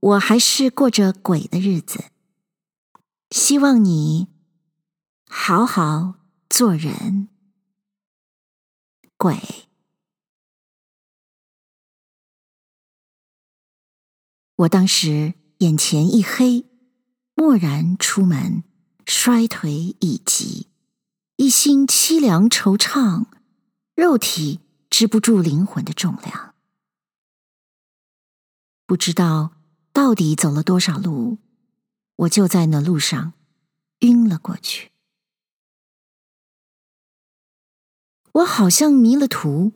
[0.00, 2.04] 我还是过着鬼的日子？
[3.30, 4.28] 希望你
[5.26, 6.16] 好好
[6.50, 7.28] 做人。
[9.22, 9.68] 鬼，
[14.56, 16.64] 我当时眼前一黑，
[17.34, 18.64] 默然出门，
[19.04, 20.68] 衰颓已极，
[21.36, 23.26] 一心凄凉惆怅，
[23.94, 26.54] 肉体支不住灵魂的重量，
[28.86, 29.52] 不知道
[29.92, 31.36] 到底走了多少路，
[32.16, 33.34] 我就在那路上
[33.98, 34.89] 晕了过去。
[38.32, 39.72] 我好像迷了途，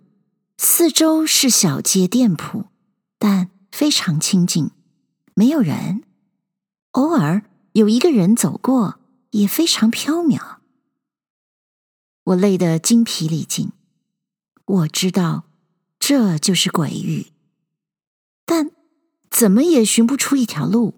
[0.58, 2.66] 四周是小街店铺，
[3.18, 4.70] 但非常清静，
[5.34, 6.04] 没有人。
[6.92, 10.58] 偶尔有一个人走过，也非常飘渺。
[12.22, 13.72] 我累得精疲力尽，
[14.64, 15.44] 我知道
[15.98, 17.32] 这就是鬼域，
[18.46, 18.70] 但
[19.28, 20.94] 怎么也寻不出一条路，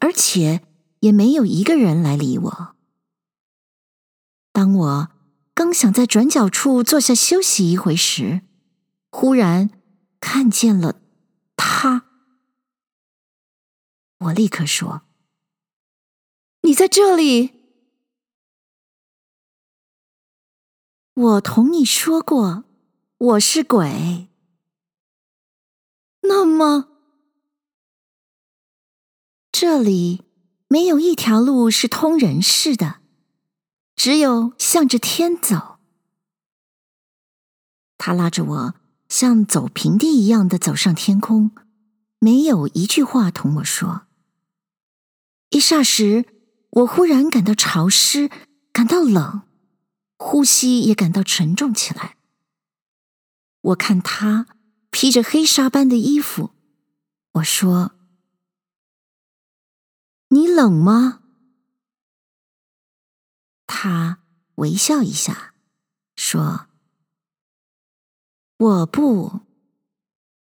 [0.00, 0.66] 而且
[1.00, 2.74] 也没有一个人来理我。
[4.52, 5.08] 当我
[5.54, 8.42] 刚想在转角处坐下休息一会时，
[9.10, 9.70] 忽然
[10.18, 11.00] 看见了
[11.56, 12.10] 他。
[14.18, 15.02] 我立刻说
[16.62, 17.52] ：“你在这里？
[21.14, 22.64] 我同你说过，
[23.16, 24.28] 我是鬼。
[26.22, 26.88] 那么，
[29.52, 30.24] 这里
[30.66, 33.02] 没有一条路是通人世的，
[33.96, 35.78] 只有向着天走。”
[37.98, 38.74] 他拉着我，
[39.08, 41.52] 像走平地一样的走上天空，
[42.18, 44.06] 没有一句话同我说。
[45.50, 46.26] 一霎时，
[46.70, 48.30] 我忽然感到潮湿，
[48.72, 49.42] 感到冷，
[50.18, 52.16] 呼吸也感到沉重起来。
[53.60, 54.46] 我看他
[54.90, 56.50] 披着黑纱般的衣服，
[57.34, 57.92] 我说
[60.28, 61.22] ：“你冷吗？”
[63.76, 64.22] 他
[64.56, 65.54] 微笑一下，
[66.14, 66.68] 说
[68.56, 69.40] ：“我不，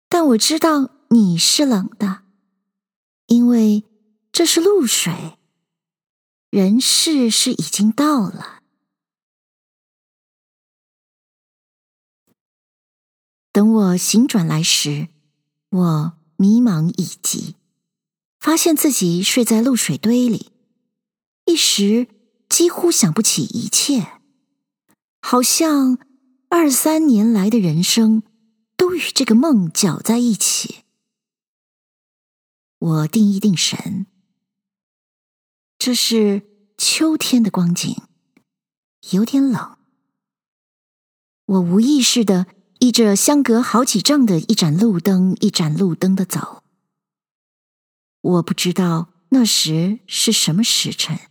[0.08, 2.24] 但我知道你是冷的，
[3.28, 3.86] 因为。”
[4.32, 5.38] 这是露水，
[6.50, 8.62] 人事是已经到了。
[13.52, 15.10] 等我醒转来时，
[15.70, 17.58] 我迷茫已极，
[18.40, 20.54] 发现自己睡在露水堆里，
[21.46, 22.08] 一时
[22.50, 24.20] 几乎想不起一切，
[25.22, 26.00] 好像
[26.50, 28.24] 二三年来的人生
[28.76, 30.84] 都与这个梦搅在一起。
[32.80, 34.08] 我定一定神。
[35.78, 37.96] 这是秋天的光景，
[39.12, 39.78] 有点冷。
[41.46, 42.48] 我无意识的
[42.80, 46.64] 依着相隔好几丈的一盏路灯，一盏路灯的走。
[48.22, 51.29] 我不知道那时是什么时辰，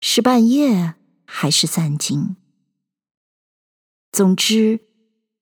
[0.00, 2.36] 是半夜还是三更。
[4.10, 4.80] 总之，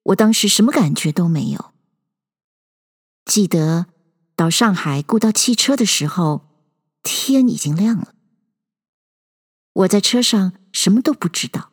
[0.02, 1.72] 我当时什么感觉都没有。
[3.24, 3.86] 记得
[4.34, 6.48] 到上海雇到汽车的时候，
[7.02, 8.14] 天已经亮了。
[9.72, 11.72] 我在车上什么都不知道，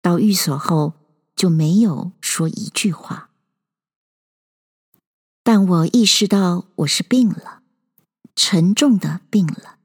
[0.00, 0.94] 到寓所后
[1.36, 3.30] 就没有说一句话。
[5.42, 7.62] 但我意识到我是病了，
[8.34, 9.77] 沉重的病了。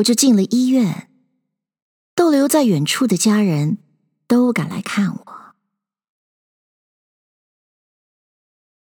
[0.00, 1.10] 我就进了医院，
[2.14, 3.78] 逗留在远处的家人
[4.26, 5.54] 都赶来看我。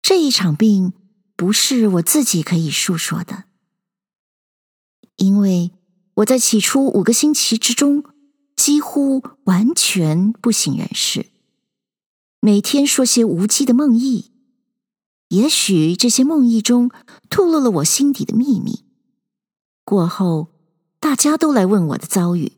[0.00, 0.92] 这一场病
[1.34, 3.44] 不是我自己可以述说的，
[5.16, 5.72] 因为。
[6.16, 8.02] 我在起初五个星期之中，
[8.56, 11.26] 几乎完全不省人事，
[12.40, 14.30] 每天说些无稽的梦呓。
[15.28, 16.90] 也许这些梦呓中
[17.28, 18.86] 吐露了我心底的秘密。
[19.84, 20.48] 过后，
[21.06, 22.54] 大家都来问我的遭遇，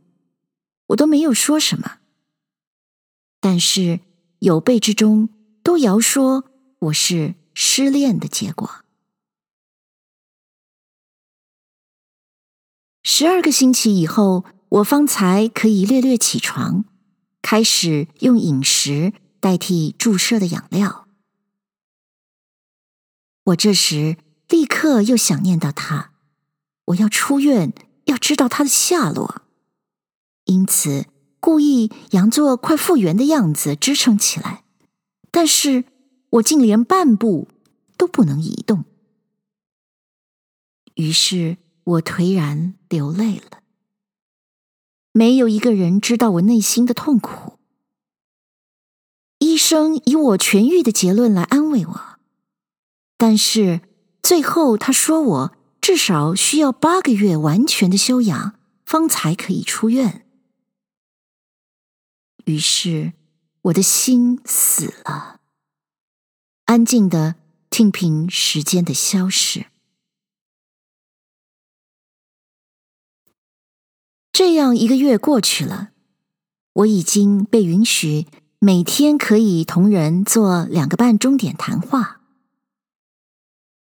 [0.86, 1.98] 我都没有说什么。
[3.40, 4.00] 但是
[4.38, 5.28] 有辈之中
[5.62, 8.86] 都谣说我是失恋的结果。
[13.02, 16.86] 十二个星期以后，我方才可以略略起床，
[17.42, 21.06] 开始用饮食代替注射的养料。
[23.44, 24.16] 我这时
[24.48, 26.14] 立刻又想念到他，
[26.86, 27.74] 我要出院，
[28.08, 29.42] 要知道他的下落，
[30.44, 31.06] 因此
[31.40, 34.64] 故意佯作快复原的样子支撑起来，
[35.30, 35.84] 但是
[36.30, 37.48] 我竟连半步
[37.96, 38.84] 都不能移动。
[40.96, 41.56] 于是。
[41.88, 43.62] 我颓然流泪了，
[45.12, 47.58] 没有一个人知道我内心的痛苦。
[49.38, 52.18] 医生以我痊愈的结论来安慰我，
[53.16, 53.80] 但是
[54.22, 55.52] 最后他说我
[55.88, 60.26] 至少需要八个月完全的休养，方才可以出院。
[62.44, 63.14] 于是
[63.62, 65.40] 我的心死了，
[66.66, 67.36] 安静的
[67.70, 69.68] 听凭时间的消逝。
[74.30, 75.92] 这样一个月过去了，
[76.74, 78.26] 我已经被允许
[78.58, 82.20] 每天可以同人做两个半钟点谈话。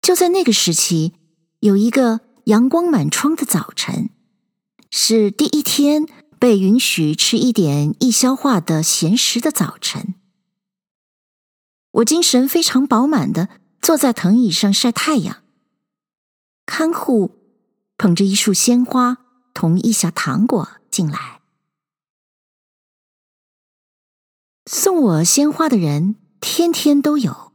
[0.01, 1.13] 就在那个时期，
[1.63, 4.09] 有一个阳光满窗的早晨，
[4.91, 6.05] 是第一天
[6.37, 10.15] 被允许吃一点易消化的咸食的早晨。
[11.91, 13.47] 我精神非常饱满的
[13.81, 15.41] 坐在藤椅上晒太阳。
[16.65, 17.31] 看护
[17.97, 19.19] 捧着一束鲜花
[19.53, 21.39] 同一小糖果进来。
[24.65, 27.53] 送我鲜花的人天天都有，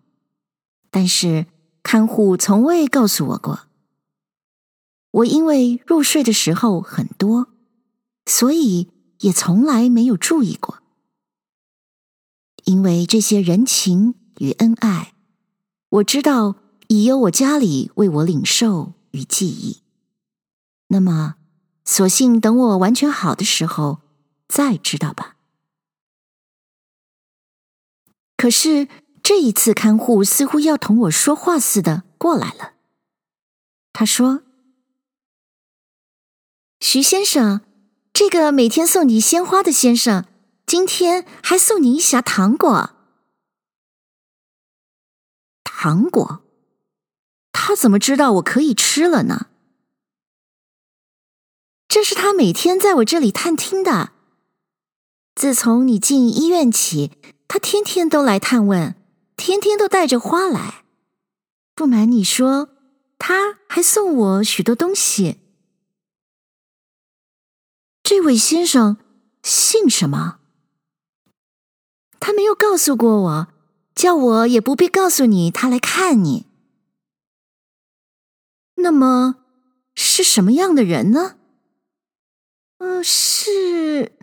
[0.90, 1.44] 但是
[1.82, 3.67] 看护从未告诉我过。
[5.18, 7.48] 我因为入睡的时候很多，
[8.26, 8.88] 所以
[9.20, 10.82] 也从来没有注意过。
[12.64, 15.14] 因为这些人情与恩爱，
[15.88, 16.56] 我知道
[16.88, 19.82] 已由我家里为我领受与记忆。
[20.88, 21.36] 那么，
[21.84, 24.00] 索性等我完全好的时候
[24.46, 25.36] 再知道吧。
[28.36, 28.86] 可是
[29.22, 32.74] 这一次，看护似乎要同我说话似的过来了。
[33.92, 34.42] 他说
[36.80, 37.60] ：“徐先生，
[38.12, 40.26] 这个每天送你鲜花的先生，
[40.66, 42.90] 今天还送你一匣糖果。
[45.64, 46.42] 糖果？
[47.52, 49.48] 他怎么知道我可以吃了呢？
[51.88, 54.12] 这是他每天在我这里探听的。
[55.34, 57.12] 自从你进医院起。”
[57.50, 58.94] 他天天都来探问，
[59.34, 60.84] 天天都带着花来。
[61.74, 62.68] 不瞒你说，
[63.18, 65.38] 他还送我许多东西。
[68.08, 68.96] 这位先生
[69.42, 70.38] 姓什么？
[72.18, 73.48] 他没有告诉过我，
[73.94, 76.46] 叫我也不必告诉你他来看你。
[78.76, 79.44] 那么
[79.94, 81.36] 是什么样的人呢？
[82.78, 84.16] 嗯、是。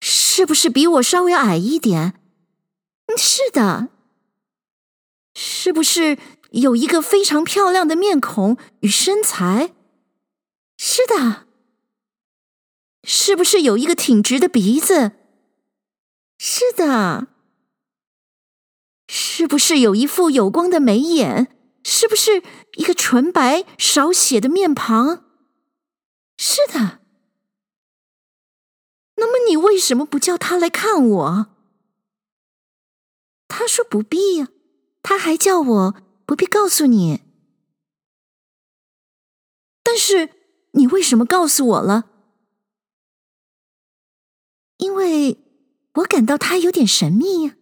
[0.00, 2.20] 是不是比我稍微矮一点？
[3.16, 3.90] 是的。
[5.36, 6.18] 是不是
[6.50, 9.72] 有一个非常漂亮的面孔与身材？
[10.76, 11.46] 是的。
[13.12, 15.10] 是不是有一个挺直的鼻子？
[16.38, 17.26] 是的。
[19.08, 21.52] 是不是有一副有光的眉眼？
[21.82, 22.40] 是不是
[22.76, 25.24] 一个纯白少血的面庞？
[26.38, 27.00] 是的。
[29.16, 31.46] 那么你为什么不叫他来看我？
[33.48, 34.50] 他说不必呀，
[35.02, 35.94] 他还叫我
[36.24, 37.22] 不必告诉你。
[39.82, 40.30] 但是
[40.74, 42.09] 你为什么告诉我了？
[44.80, 45.38] 因为
[45.94, 47.54] 我感到他有点神秘呀。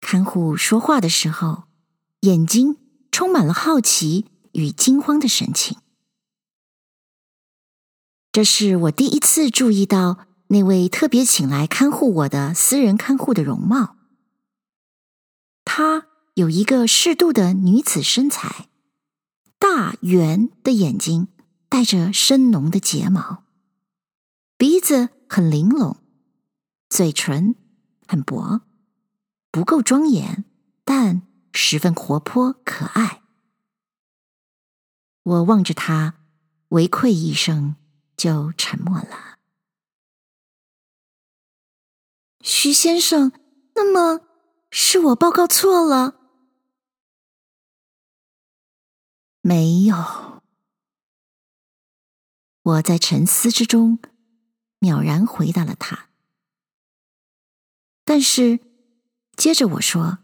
[0.00, 1.64] 看护说话的时候，
[2.20, 2.76] 眼睛
[3.10, 5.78] 充满了好奇与惊慌的神情。
[8.30, 13.96] 这是我第一次注意到那位特别请来看护我的私人看护的容貌。
[15.64, 18.68] 她有一个适度的女子身材，
[19.58, 21.26] 大圆的眼睛，
[21.68, 23.45] 带着深浓的睫毛，
[24.56, 25.96] 鼻子很玲珑，
[26.88, 27.54] 嘴唇
[28.06, 28.62] 很薄，
[29.50, 30.44] 不够庄严，
[30.84, 33.22] 但十分活泼可爱。
[35.22, 36.20] 我望着他，
[36.68, 37.76] 微愧一声。
[38.16, 39.38] 就沉默了。
[42.40, 43.30] 徐先生，
[43.74, 44.26] 那么
[44.70, 46.18] 是我报告错了？
[49.42, 50.40] 没有。
[52.62, 53.98] 我在沉思之中，
[54.80, 56.08] 渺然回答了他。
[58.04, 58.60] 但是
[59.36, 60.18] 接着我说：“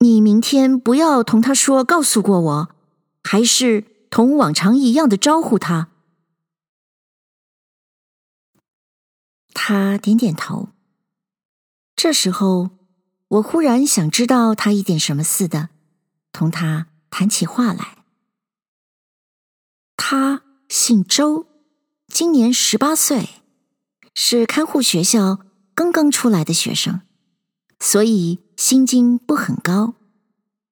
[0.00, 2.76] 你明天不要同他说，告诉过我，
[3.22, 5.90] 还是？”同往常一样的招呼他，
[9.52, 10.68] 他点点头。
[11.96, 12.70] 这时候，
[13.26, 15.70] 我忽然想知道他一点什么似的，
[16.30, 18.04] 同他谈起话来。
[19.96, 21.48] 他姓周，
[22.14, 23.28] 今年十八岁，
[24.14, 25.40] 是看护学校
[25.74, 27.00] 刚刚出来的学生，
[27.80, 29.94] 所以薪金不很高，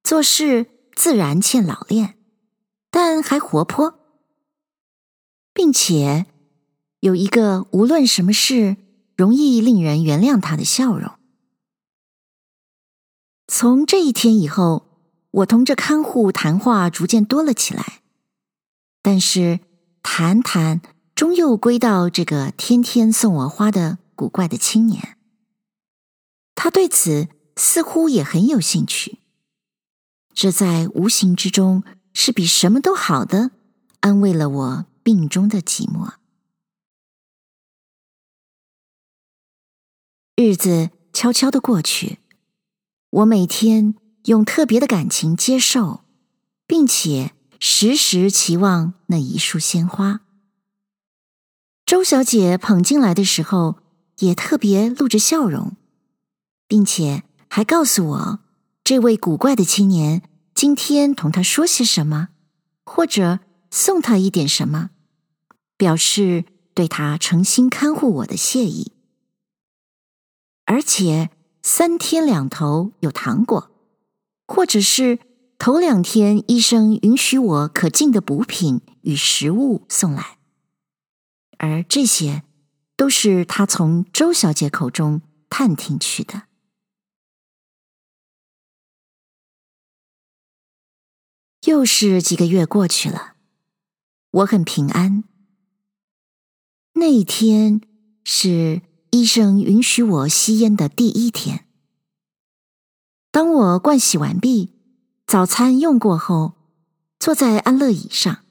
[0.05, 2.17] 做事自然欠老练。
[2.93, 3.99] 但还活泼，
[5.53, 6.27] 并且
[7.01, 8.77] 有一个无论什么事
[9.17, 11.11] 容易令人原谅他的笑容。
[13.49, 14.87] 从这一天以后，
[15.33, 18.03] 我同这看护谈话逐渐多了起来，
[19.03, 19.59] 但是
[20.05, 20.81] 谈谈
[21.15, 25.17] 终又归到这个天天送我花的古怪的青年。
[26.55, 29.19] 他对此似乎也很有兴趣，
[30.33, 31.83] 这在无形之中。
[32.15, 33.53] 是比什么都好的，
[34.01, 36.13] 安慰了我病中的寂寞。
[40.37, 42.19] 日子悄悄的过去，
[43.09, 43.95] 我每天
[44.25, 46.05] 用特别的感情接受，
[46.67, 50.21] 并且时时期望那一束鲜花。
[51.93, 53.77] 周小姐捧进来的时候，
[54.21, 55.77] 也特别露着笑容，
[56.67, 58.39] 并且还告诉我，
[58.83, 60.23] 这位古怪的青年
[60.55, 62.31] 今天同她说些什么，
[62.87, 63.41] 或者
[63.71, 64.89] 送她一点什么，
[65.77, 68.93] 表示对她诚心看护我的谢意。
[70.65, 71.29] 而且
[71.63, 73.71] 三天两头有糖果，
[74.47, 75.19] 或者是
[75.59, 80.39] 头两天医生允许我可进的补品与食物送来。
[81.63, 82.43] 而这些
[82.97, 86.49] 都是他从周小姐口中探听去的。
[91.67, 93.37] 又是几个月过去了，
[94.33, 95.23] 我很平安。
[96.95, 97.81] 那一天
[98.25, 98.83] 是
[99.13, 101.69] 医生允许我吸烟的第一天。
[103.31, 104.75] 当我盥洗完毕，
[105.25, 106.55] 早餐用过后，
[107.21, 108.42] 坐在安乐椅上。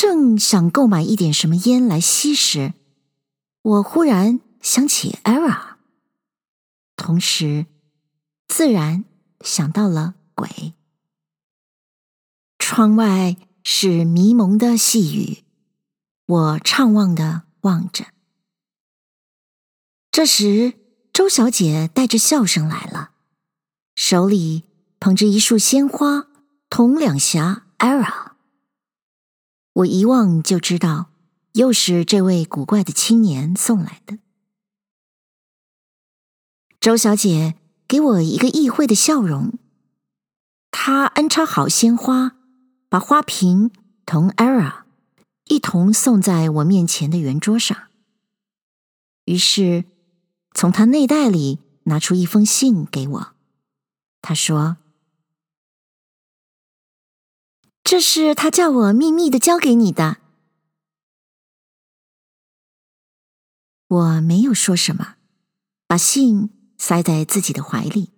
[0.00, 2.72] 正想购买一点什么烟来吸时，
[3.62, 5.74] 我忽然想起 Era，
[6.94, 7.66] 同时
[8.46, 9.04] 自然
[9.40, 10.74] 想到了鬼。
[12.60, 15.42] 窗外是迷蒙的细雨，
[16.26, 18.04] 我怅望的望着。
[20.12, 20.74] 这时，
[21.12, 23.10] 周小姐带着笑声来了，
[23.96, 24.62] 手里
[25.00, 26.28] 捧着一束鲜花，
[26.70, 28.37] 同两匣 Era。
[29.78, 31.10] 我一望就知道，
[31.52, 34.18] 又是这位古怪的青年送来的。
[36.80, 37.54] 周小姐
[37.86, 39.56] 给我一个意会的笑容，
[40.72, 42.36] 她安插好鲜花，
[42.88, 43.70] 把花瓶
[44.04, 44.82] 同 Era
[45.44, 47.76] 一同送在我面前的圆桌上。
[49.26, 49.84] 于是，
[50.54, 53.32] 从她内袋里拿出一封信给我，
[54.22, 54.78] 她说。
[57.90, 60.18] 这是他叫我秘密的交给你的。
[63.86, 65.16] 我没有说什么，
[65.86, 68.12] 把信塞在自己的怀里。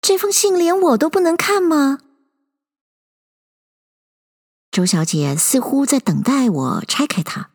[0.00, 1.98] 这封信连我都不能看吗？
[4.70, 7.50] 周小姐似乎在等待我拆开它，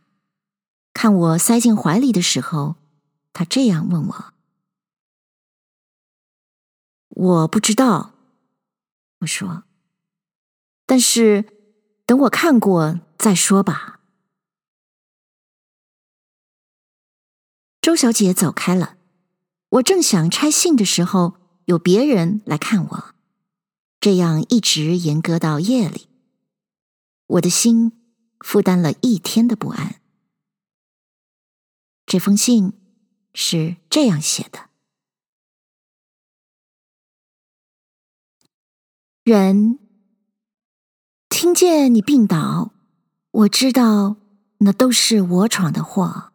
[0.93, 2.75] 看我塞进怀里的时候，
[3.33, 4.33] 她这样问我
[7.09, 8.11] ：“我不知道。”
[9.19, 9.63] 我说
[10.85, 11.45] ：“但是
[12.05, 14.01] 等我看过再说吧。”
[17.81, 18.97] 周小姐走开了。
[19.69, 23.15] 我正想拆信的时候，有别人来看我，
[23.99, 26.07] 这样一直严格到夜里。
[27.27, 27.91] 我的心
[28.39, 30.01] 负担了一天的不安。
[32.05, 32.73] 这封信
[33.33, 34.64] 是这样写的。
[39.27, 39.79] 人
[41.29, 42.73] 听见你病倒，
[43.31, 44.17] 我知道
[44.59, 46.31] 那都是我闯的祸。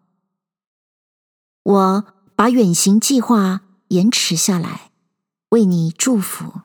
[1.62, 3.61] 我把远行计划
[3.91, 4.91] 延迟下来，
[5.51, 6.62] 为你祝福。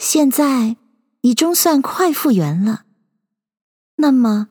[0.00, 0.76] 现在
[1.20, 2.84] 你终算快复原了，
[3.94, 4.48] 那么，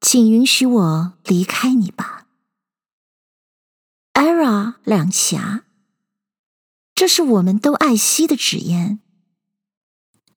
[0.00, 2.26] 请允许我离开你吧。
[4.14, 5.64] Era 两匣，
[6.94, 9.00] 这是我们都爱惜的纸烟。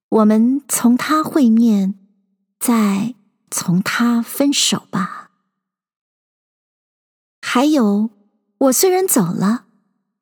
[0.09, 1.95] 我们从他会面，
[2.59, 3.15] 再
[3.51, 5.31] 从他分手吧。
[7.41, 8.09] 还有，
[8.57, 9.65] 我虽然走了，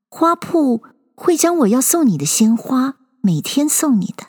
[0.09, 0.83] 花铺
[1.13, 4.27] 会将我要送你的鲜花每天送你的。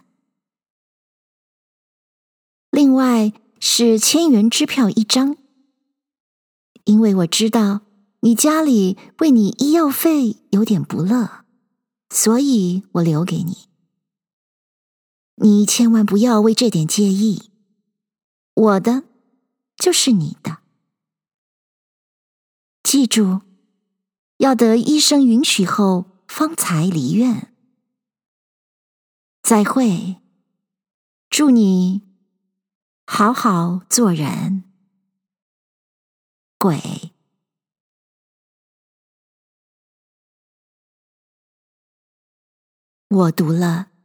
[2.70, 5.36] 另外是千元支票一张，
[6.84, 7.80] 因为我知道
[8.20, 11.44] 你家里为你医药费有点不乐，
[12.10, 13.68] 所以我留给你。
[15.36, 17.50] 你千万不要为这点介意，
[18.54, 19.04] 我的
[19.76, 20.58] 就是你的。
[22.82, 23.42] 记住，
[24.38, 27.54] 要得医生允许后方才离院。
[29.42, 30.22] 再会，
[31.28, 32.02] 祝你
[33.04, 34.64] 好好做人。
[36.58, 37.12] 鬼，
[43.08, 43.95] 我读了。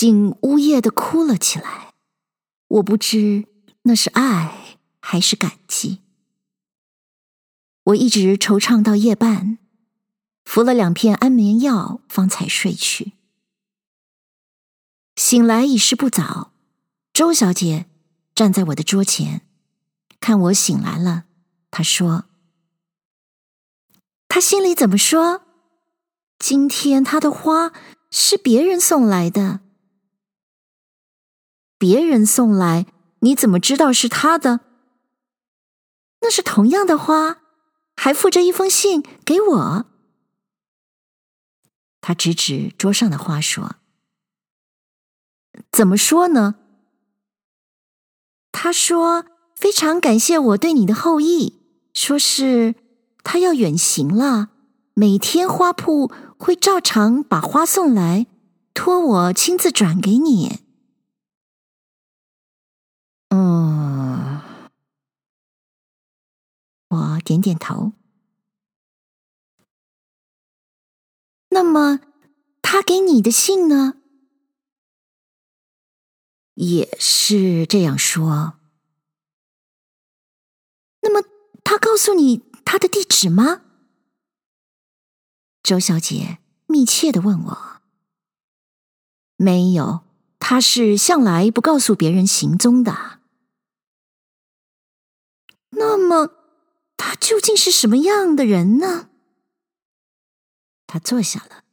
[0.00, 1.92] 竟呜咽的哭了起来，
[2.68, 3.48] 我不知
[3.82, 6.02] 那是爱还是感激。
[7.82, 9.58] 我一直惆怅到夜半，
[10.44, 13.14] 服了两片安眠药，方才睡去。
[15.16, 16.52] 醒来已是不早，
[17.12, 17.86] 周小姐
[18.36, 19.44] 站在我的桌前，
[20.20, 21.24] 看我醒来了，
[21.72, 22.26] 她说
[24.30, 25.42] ：“她心里怎么说？
[26.38, 27.72] 今天她的花
[28.12, 29.62] 是别人送来的。”
[31.78, 32.86] 别人送来，
[33.20, 34.60] 你怎么知道是他的？
[36.20, 37.38] 那是同样的花，
[37.96, 39.86] 还附着一封信给我。
[42.00, 43.76] 他指指桌上的花说
[45.70, 46.56] ：“怎么说呢？”
[48.50, 51.60] 他说：“非常感谢我对你的厚意，
[51.94, 52.74] 说是
[53.22, 54.48] 他要远行了，
[54.94, 58.26] 每天花铺会照常把花送来，
[58.74, 60.60] 托我亲自转给你。”
[63.30, 64.42] 嗯，
[66.88, 67.92] 我点点头。
[71.50, 72.00] 那么，
[72.62, 73.94] 他给你的信呢？
[76.54, 78.58] 也是这样说。
[81.00, 81.26] 那么，
[81.62, 83.62] 他告诉你他的地址吗？
[85.62, 87.82] 周小姐密切的问我。
[89.36, 90.00] 没有，
[90.38, 93.17] 他是向来不告诉别人行踪的。
[95.78, 96.34] 那么，
[96.96, 99.08] 他究竟是什么样的人呢？
[100.86, 101.64] 他坐下了。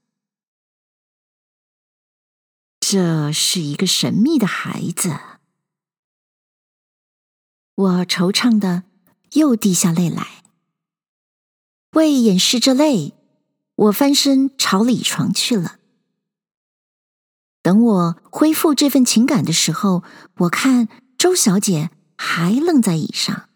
[2.79, 5.17] 这是一个神秘的孩子。
[7.73, 8.83] 我惆怅的
[9.33, 10.43] 又滴下泪来。
[11.91, 13.13] 为掩饰这泪，
[13.75, 15.79] 我翻身朝里床去了。
[17.61, 20.03] 等我恢复这份情感的时候，
[20.39, 20.87] 我看
[21.17, 23.49] 周小姐还愣在椅上。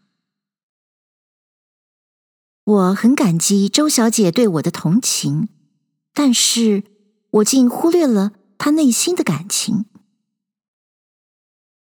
[2.69, 5.49] 我很感激周小姐对我的同情，
[6.13, 6.83] 但是
[7.31, 8.33] 我竟忽略了。
[8.59, 9.85] 她内心的感情，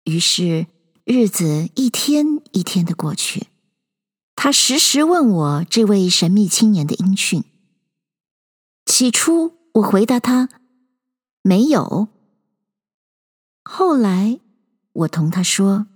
[0.04, 0.68] 于是
[1.06, 3.48] 日子一天一天的过去。
[4.36, 7.44] 他时时问我这位神秘青年的音讯。
[8.86, 10.50] 起初我回答他
[11.42, 12.10] 没有，
[13.64, 14.40] 后来
[14.94, 15.88] 我同他说，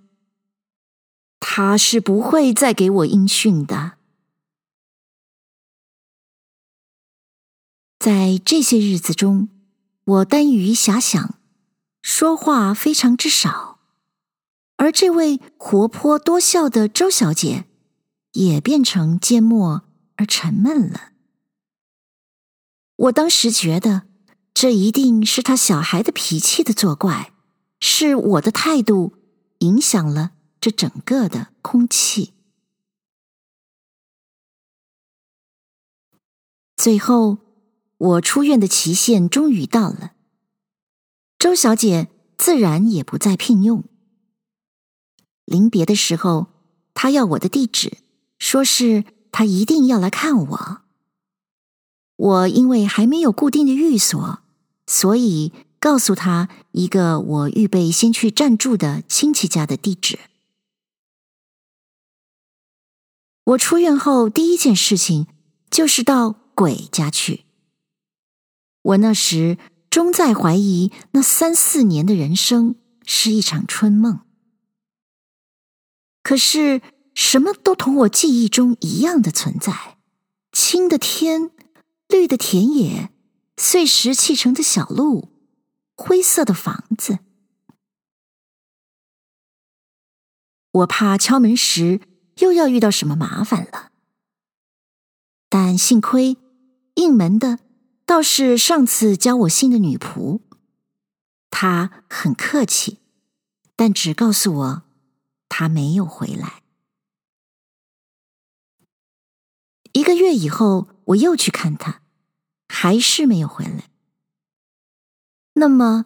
[1.39, 3.97] 他是不会再给我音讯的。
[8.03, 9.47] 在这些日子中。
[10.03, 11.39] 我耽于遐想，
[12.01, 13.79] 说话非常之少，
[14.75, 17.63] 而这位活泼多笑的周小姐
[18.33, 19.83] 也变成缄默
[20.17, 21.13] 而沉闷了。
[22.97, 24.01] 我当时觉得，
[24.53, 27.31] 这一定是她小孩的脾气的作怪，
[27.79, 29.13] 是我的态度
[29.59, 32.33] 影响了这整个的空气。
[36.75, 37.37] 最后。
[38.03, 40.11] 我出院的期限终于到了，
[41.39, 43.85] 周小姐自然也不再聘用。
[45.45, 46.47] 临别的时候，
[46.93, 47.99] 她要我的地址，
[48.37, 50.81] 说是她一定要来看我。
[52.17, 54.39] 我因为还没有固定的寓所，
[54.85, 60.19] 所以告诉她一个我预备先去暂住的亲戚家的地址。
[63.45, 65.27] 我出院后第一件事情
[65.71, 67.45] 就是到鬼家去。
[68.83, 69.57] 我那时
[69.89, 72.75] 终在怀疑，那三四年的人生
[73.05, 74.19] 是一场春梦。
[76.21, 76.81] 可是
[77.13, 79.97] 什么都同我记忆中一样的存在：
[80.51, 81.51] 青的天，
[82.07, 83.09] 绿的田野，
[83.57, 85.29] 碎石砌成的小路，
[85.95, 87.19] 灰色的房子。
[90.71, 92.01] 我怕敲门时
[92.39, 93.91] 又要遇到什么麻烦了，
[95.49, 96.37] 但幸亏
[96.95, 97.59] 应门的。
[98.05, 100.41] 倒是上次教我信的女仆，
[101.49, 102.99] 她很客气，
[103.75, 104.83] 但只告诉我
[105.47, 106.63] 她没有回来。
[109.93, 112.01] 一个月以后，我又去看她，
[112.67, 113.89] 还是没有回来。
[115.53, 116.05] 那么，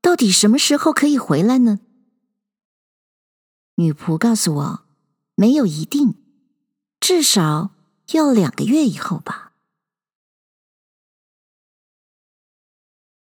[0.00, 1.80] 到底什么时候可以回来呢？
[3.76, 4.86] 女仆告诉我，
[5.34, 6.14] 没有一定，
[6.98, 7.74] 至少
[8.12, 9.47] 要两个月以后吧。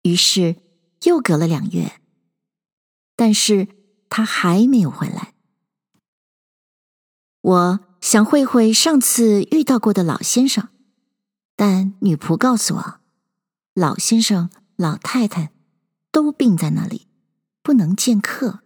[0.03, 0.57] 于是
[1.05, 2.01] 又隔了两月，
[3.17, 3.69] 但是
[4.09, 5.35] 他还没有回来。
[7.43, 10.69] 我想会会上次遇到过的老先生，
[11.57, 13.01] 但女仆告诉我，
[13.75, 15.53] 老先生、老太太
[16.11, 17.09] 都病在那里，
[17.63, 18.61] 不能见客。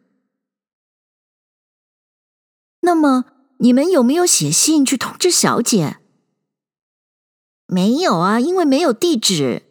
[2.80, 3.24] 那么
[3.58, 5.98] 你们有没有写信去通知小姐？
[7.66, 9.62] 没有啊，因为没有地址。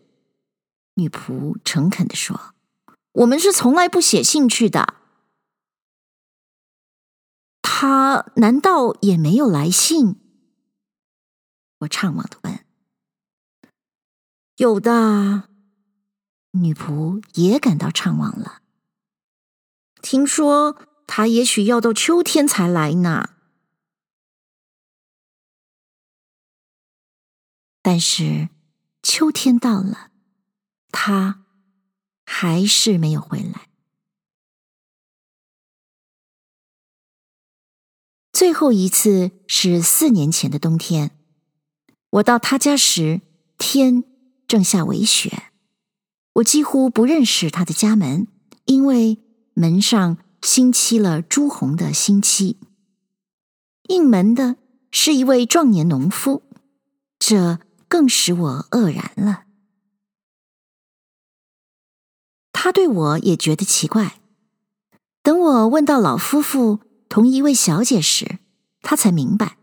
[0.95, 2.53] 女仆诚恳地说
[3.13, 4.95] ：“我们是从来不写信去的。
[7.61, 10.15] 他难道也没有来信？”
[11.79, 12.65] 我怅惘地问。
[14.57, 15.49] “有的。”
[16.53, 18.61] 女仆也感到怅惘了。
[20.01, 20.77] 听说
[21.07, 23.29] 他也许要到秋天才来呢。
[27.81, 28.49] 但是
[29.01, 30.11] 秋天到了，
[30.93, 31.43] 他
[32.23, 33.67] 还是没有回来。
[38.31, 41.17] 最后一次是四年前的冬天，
[42.11, 43.21] 我到他家时，
[43.57, 44.03] 天
[44.47, 45.51] 正下微雪。
[46.35, 48.27] 我几乎不认识他的家门，
[48.65, 49.19] 因为
[49.53, 52.59] 门上新漆了朱红的新漆。
[53.89, 54.57] 应门的
[54.91, 56.43] 是一位壮年农夫，
[57.17, 59.42] 这更使我愕然了。
[62.63, 64.21] 他对我也觉得奇怪。
[65.21, 68.39] 等我问到老夫妇同一位小姐时，
[68.81, 69.57] 他才明白。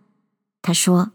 [0.60, 1.12] 他说：“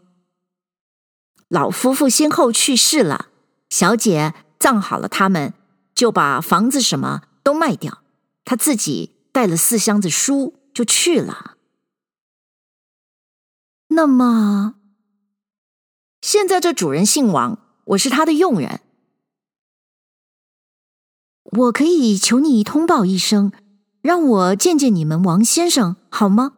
[1.48, 3.28] 老夫妇先后去世了，
[3.70, 5.54] 小姐。”葬好了，他们
[5.94, 8.02] 就把房子什么都卖掉，
[8.44, 11.58] 他自己带了四箱子书就去了。
[13.90, 14.74] 那么，
[16.20, 18.82] 现在这主人姓王，我是他的佣人，
[21.52, 23.52] 我可以求你通报一声，
[24.02, 26.54] 让我见见你们王先生好吗？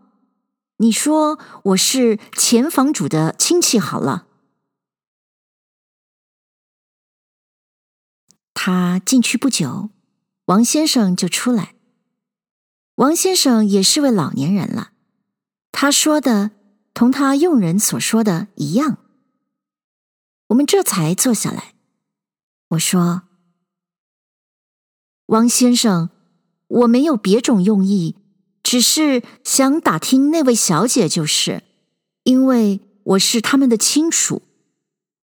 [0.77, 4.27] 你说我是前房主的亲戚好了。
[8.53, 9.89] 他进去不久，
[10.45, 11.75] 王先生就出来。
[12.95, 14.91] 王先生也是位老年人了，
[15.71, 16.51] 他说的
[16.93, 18.97] 同他佣人所说的一样。
[20.47, 21.75] 我们这才坐下来。
[22.69, 23.23] 我说
[25.27, 26.09] ：“王先生，
[26.67, 28.15] 我没有别种用意，
[28.61, 31.63] 只是想打听那位小姐，就是
[32.23, 34.41] 因为我是他们的亲属。”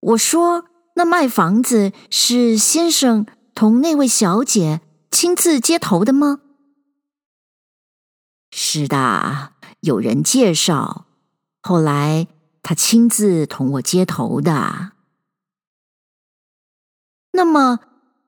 [0.00, 0.70] 我说。
[0.96, 4.80] 那卖房子是先生同那位小姐
[5.10, 6.38] 亲自接头的吗？
[8.52, 11.06] 是的，有人介绍，
[11.60, 12.28] 后来
[12.62, 14.92] 他亲自同我接头的。
[17.32, 17.80] 那么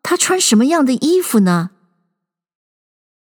[0.08, 1.70] 他穿什么样的衣服呢？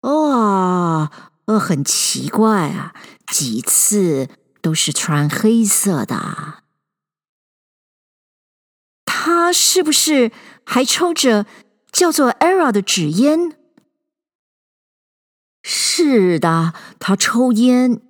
[0.02, 1.10] 哦，
[1.46, 2.94] 呃，很奇怪啊，
[3.26, 4.28] 几次
[4.60, 6.64] 都是穿黑色的。
[9.06, 10.30] 他是不是
[10.66, 11.46] 还抽着
[11.90, 13.56] 叫做 Era 的纸烟？
[15.62, 18.02] 是的，他抽烟，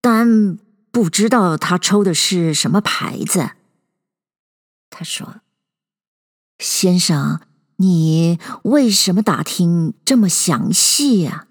[0.00, 0.56] 但
[0.92, 3.50] 不知道他抽的是什么牌子。
[4.88, 5.40] 他说
[6.60, 7.40] ：“先生，
[7.78, 11.48] 你为什么打听这么详细呀？”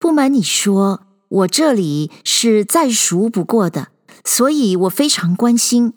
[0.00, 3.88] 不瞒你说，我这里是再熟不过的，
[4.24, 5.92] 所以我非常关心。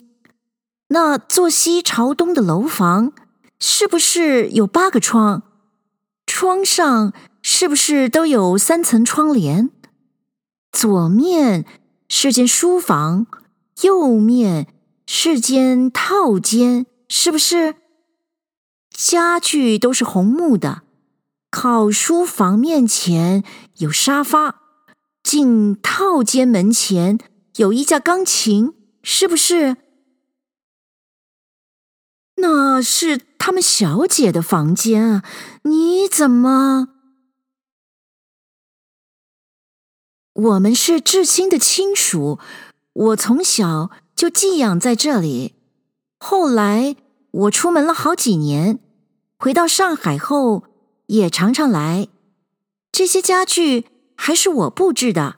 [0.88, 3.12] 那坐西朝东的楼房
[3.58, 5.42] 是不是有八个窗？
[6.26, 9.70] 窗上是不是都有三层窗帘？
[10.70, 11.64] 左面
[12.08, 13.26] 是间书房，
[13.80, 14.68] 右面
[15.06, 17.76] 是间套间，是不是？
[18.90, 20.82] 家具都是红木的，
[21.50, 23.42] 靠书房面前
[23.78, 24.62] 有沙发，
[25.22, 27.18] 进套间门前
[27.56, 29.76] 有一架钢琴，是不是？
[32.36, 35.24] 那是他们小姐的房间啊！
[35.62, 36.88] 你怎么？
[40.34, 42.38] 我们是至亲的亲属，
[42.92, 45.53] 我从小就寄养在这里。
[46.26, 46.96] 后来
[47.32, 48.78] 我出门了好几年，
[49.36, 50.64] 回到上海后
[51.08, 52.08] 也常常来。
[52.90, 53.84] 这些家具
[54.16, 55.36] 还是我布置的。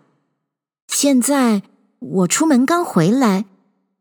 [0.87, 1.62] 现在
[1.99, 3.47] 我出门刚回来，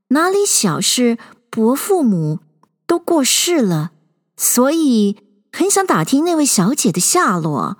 [0.09, 1.17] 哪里小事
[1.49, 2.41] 伯父母？
[2.85, 3.89] 都过世了，
[4.37, 5.17] 所以
[5.51, 7.77] 很想打听那位小姐的下落。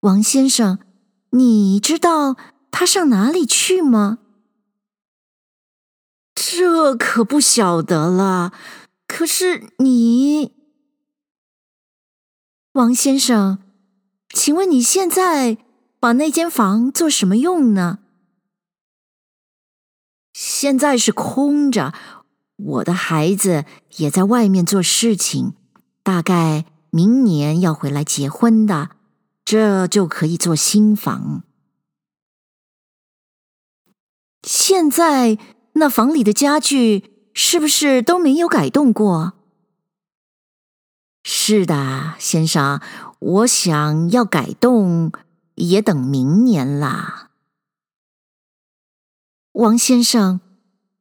[0.00, 0.80] 王先生，
[1.30, 2.34] 你知道
[2.72, 4.18] 她上哪里去吗？
[6.48, 8.52] 这可不晓得了。
[9.08, 10.54] 可是你，
[12.74, 13.58] 王先生，
[14.32, 15.58] 请问你现在
[15.98, 17.98] 把那间房做什么用呢？
[20.32, 21.92] 现在是空着。
[22.56, 23.64] 我的孩子
[23.96, 25.54] 也在外面做事情，
[26.04, 28.90] 大概明年要回来结婚的，
[29.44, 31.42] 这就可以做新房。
[34.44, 35.36] 现在
[35.78, 39.34] 那房里的家具是不是都没有改动过？
[41.22, 42.80] 是的，先生，
[43.18, 45.12] 我想要改动，
[45.56, 47.30] 也等明年啦。
[49.52, 50.40] 王先生。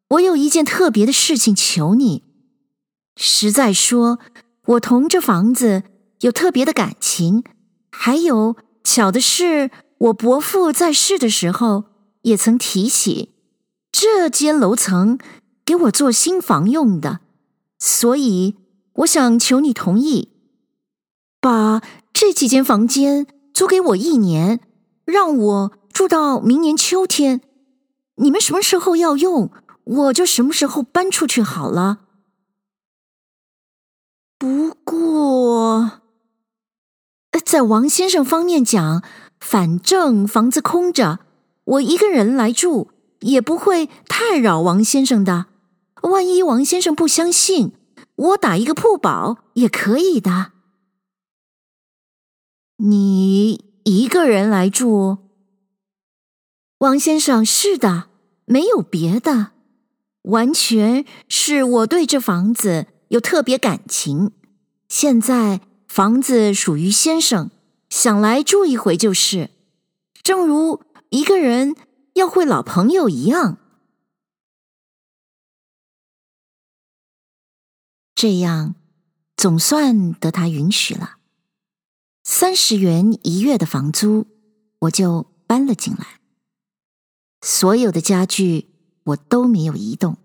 [0.10, 2.24] 我有一件特别的事情求你。
[3.16, 4.20] 实在说，
[4.68, 5.84] 我同这房子
[6.20, 7.44] 有特别的感情，
[7.92, 11.86] 还有，巧的是，我伯父在世的时候
[12.22, 13.35] 也曾提起
[13.98, 15.18] 这间楼层
[15.64, 17.22] 给我做新房用的，
[17.80, 18.58] 所以
[18.96, 20.34] 我想求你同意，
[21.40, 21.82] 把
[22.12, 24.60] 这几间房间租给我一年，
[25.06, 27.40] 让我住到明年秋天。
[28.16, 29.50] 你们什么时候要用，
[29.86, 32.00] 我就什么时候搬出去好了。
[34.38, 36.02] 不过，
[37.46, 39.02] 在王先生方面讲，
[39.40, 41.20] 反正房子空着，
[41.64, 42.90] 我一个人来住
[43.26, 45.48] 也不会太扰王先生的。
[46.04, 47.74] 万一王先生不相信，
[48.16, 50.52] 我打一个铺保也可以的。
[52.78, 55.18] 你一个人来住？
[56.80, 58.10] 王先生，是的，
[58.46, 59.54] 没有别的，
[60.24, 64.32] 完全是我对这房子有特别感情。
[64.88, 67.50] 现在房子属于先生，
[67.90, 69.50] 想来住一回就是，
[70.22, 71.76] 正如一个人
[72.16, 73.58] 要会老朋友一样。
[78.16, 78.76] 这样
[79.36, 81.18] 总算得他允许了，
[82.24, 84.28] 三十元一月的房租，
[84.80, 86.22] 我就搬了进来。
[87.42, 88.70] 所有的家具
[89.04, 90.18] 我都没有移动。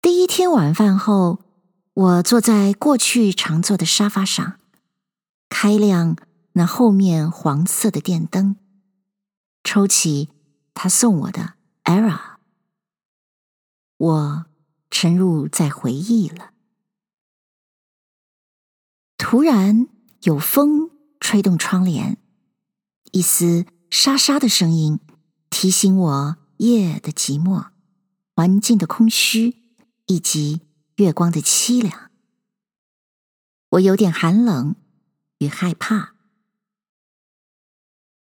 [0.00, 1.44] 第一天晚饭后，
[1.92, 4.58] 我坐在过去常坐的沙发上，
[5.50, 6.16] 开亮
[6.52, 8.56] 那后面黄色的电灯，
[9.62, 10.30] 抽起
[10.74, 11.54] 他送我的
[11.84, 12.36] Era，
[13.96, 14.46] 我
[14.90, 16.52] 沉入在回忆了。
[19.16, 19.86] 突然
[20.22, 20.90] 有风
[21.20, 22.18] 吹动窗帘，
[23.12, 25.00] 一丝沙沙的声音。
[25.50, 27.70] 提醒我夜的寂寞，
[28.34, 29.56] 环境的空虚，
[30.06, 30.62] 以及
[30.96, 32.10] 月光的凄凉。
[33.70, 34.76] 我有点寒冷
[35.38, 36.14] 与害怕。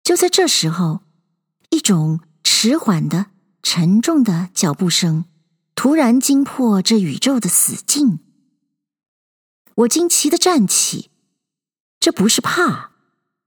[0.04, 1.02] 就在这时候，
[1.70, 5.26] 一种迟缓的、沉重的脚步声
[5.76, 8.20] 突然惊破这宇宙的死静。
[9.76, 11.12] 我惊奇的站起，
[12.00, 12.92] 这不是怕，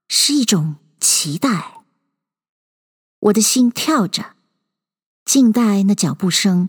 [0.08, 1.84] 是一种期待。
[3.20, 4.36] 我的心跳着，
[5.24, 6.68] 静待那脚步声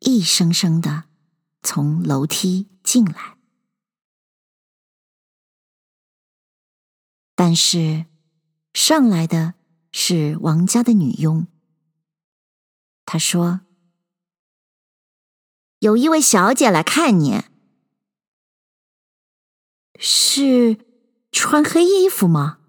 [0.00, 1.04] 一声声的
[1.62, 3.38] 从楼梯进来。
[7.34, 8.06] 但是
[8.74, 9.54] 上来的
[9.92, 11.46] 是王家的女佣。
[13.04, 13.60] 她说
[15.80, 17.42] ：“有一位小姐来看你，
[19.98, 20.84] 是
[21.32, 22.60] 穿黑衣服吗？”“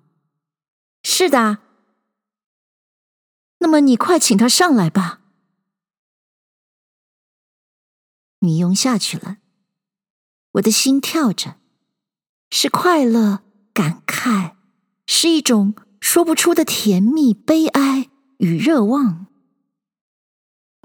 [1.03, 1.59] 是的。”
[3.61, 5.21] 那么你快请他上来吧。
[8.39, 9.39] 女佣下去了，
[10.51, 11.59] 我的心跳着，
[12.49, 13.43] 是快乐、
[13.73, 14.55] 感慨，
[15.05, 19.27] 是一种说不出的甜蜜、悲哀与热望。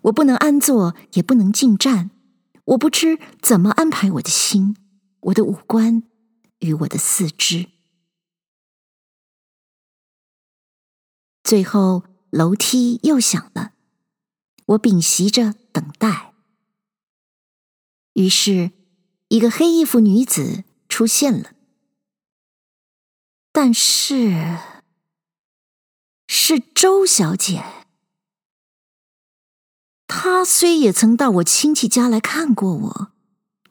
[0.04, 2.10] 我不能安坐，也不能静站，
[2.64, 4.76] 我不知怎么安排我的心、
[5.20, 6.02] 我的五官
[6.58, 7.68] 与我的四肢。
[11.42, 12.04] 最后。
[12.34, 13.74] 楼梯又响了，
[14.66, 16.34] 我屏息着等待。
[18.14, 18.72] 于是，
[19.28, 21.52] 一个黑衣服女子出现了，
[23.52, 24.58] 但是
[26.46, 27.64] 是周小姐。
[30.06, 33.12] 她虽也曾到我亲戚家来看过我，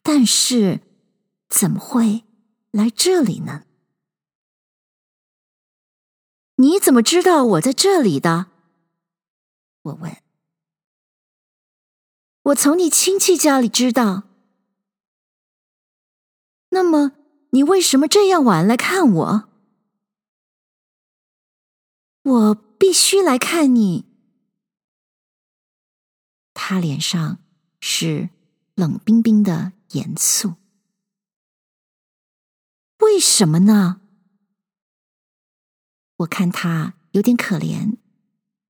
[0.02, 0.80] 但是
[1.48, 2.24] 怎么会
[2.72, 3.66] 来这里呢？
[6.56, 8.48] 你怎么知道我在这里的？
[9.84, 10.18] 我问
[12.42, 14.24] ：“我从你亲戚家里知道。
[16.70, 17.12] 那么
[17.52, 19.50] 你为什么这样晚来看我？
[22.24, 24.06] 我必须来看你。”
[26.54, 27.40] 他脸上
[27.80, 28.30] 是
[28.76, 30.56] 冷冰冰的严肃。
[33.00, 34.02] 为什么呢？
[36.18, 37.98] 我看他有点可怜。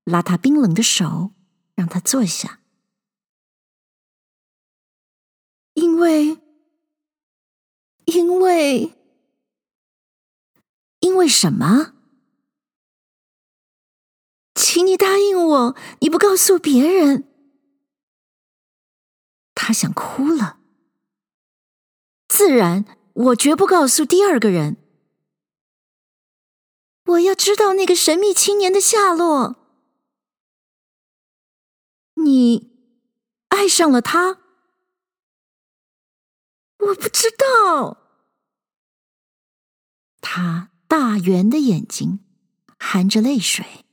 [0.04, 1.32] 拉他冰冷的手，
[1.74, 2.60] 让他坐下。
[5.72, 6.38] 因为，
[8.04, 8.92] 因为，
[11.00, 11.94] 因为什么？
[14.74, 17.32] 请你答应我，你不告诉别人。
[19.54, 20.58] 他想哭了。
[22.26, 24.76] 自然，我绝不告诉第二个人。
[27.04, 29.54] 我要知道那个神秘青年的下落。
[32.14, 32.72] 你
[33.50, 34.40] 爱上了他？
[36.78, 37.98] 我不知道。
[40.20, 42.24] 他大圆的眼睛，
[42.80, 43.83] 含着泪水。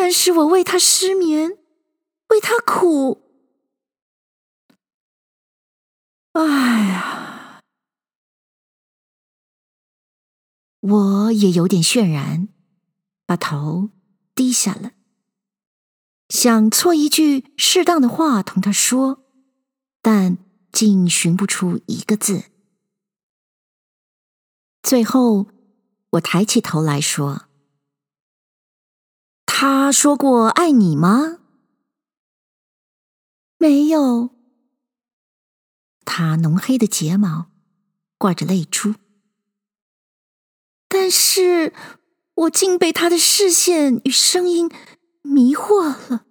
[0.00, 1.58] 但是我为他失眠，
[2.28, 3.20] 为他苦。
[6.34, 7.60] 哎呀，
[10.78, 12.48] 我也有点渲然，
[13.26, 13.90] 把头
[14.36, 14.92] 低下了，
[16.28, 19.24] 想错一句适当的话同他说，
[20.00, 20.38] 但
[20.70, 22.44] 竟寻不出一个字。
[24.80, 25.48] 最后，
[26.10, 27.47] 我抬起头来说
[29.60, 31.40] ：“他说过爱你吗
[33.58, 34.30] ？”“没有。”
[36.06, 37.50] 他浓黑的睫毛
[38.16, 38.94] 挂着泪珠，
[40.86, 41.74] 但是
[42.34, 44.70] 我竟被他的视线与声音
[45.22, 46.24] 迷惑了。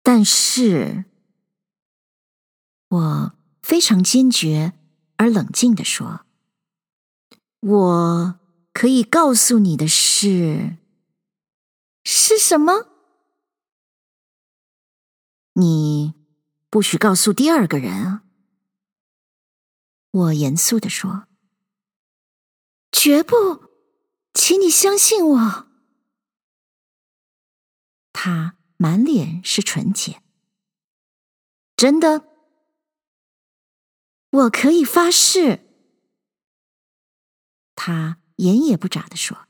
[0.00, 1.06] 但是，
[2.86, 4.74] 我非常坚决
[5.16, 6.24] 而冷静地说
[7.58, 8.40] ：“我
[8.74, 10.76] 可以告诉你的是，
[12.04, 12.90] 是什么？
[15.54, 16.12] 你。”
[16.68, 18.24] 不许告诉第二个人啊！
[20.10, 21.28] 我严肃地说
[22.90, 23.68] ：“绝不，
[24.34, 25.68] 请你相信我。”
[28.12, 30.20] 他满脸是纯洁，
[31.76, 32.28] 真的，
[34.30, 35.60] 我可以发誓。
[37.76, 39.46] 他眼也不眨地说。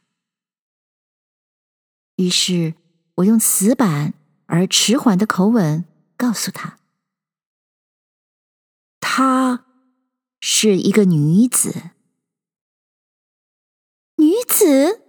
[2.16, 2.74] 于是
[3.16, 4.14] 我用死板
[4.47, 5.85] 而迟缓的口吻
[6.16, 6.78] 告诉他。
[9.01, 9.66] 她
[10.41, 11.91] 是一个女子，
[14.16, 15.03] 女子。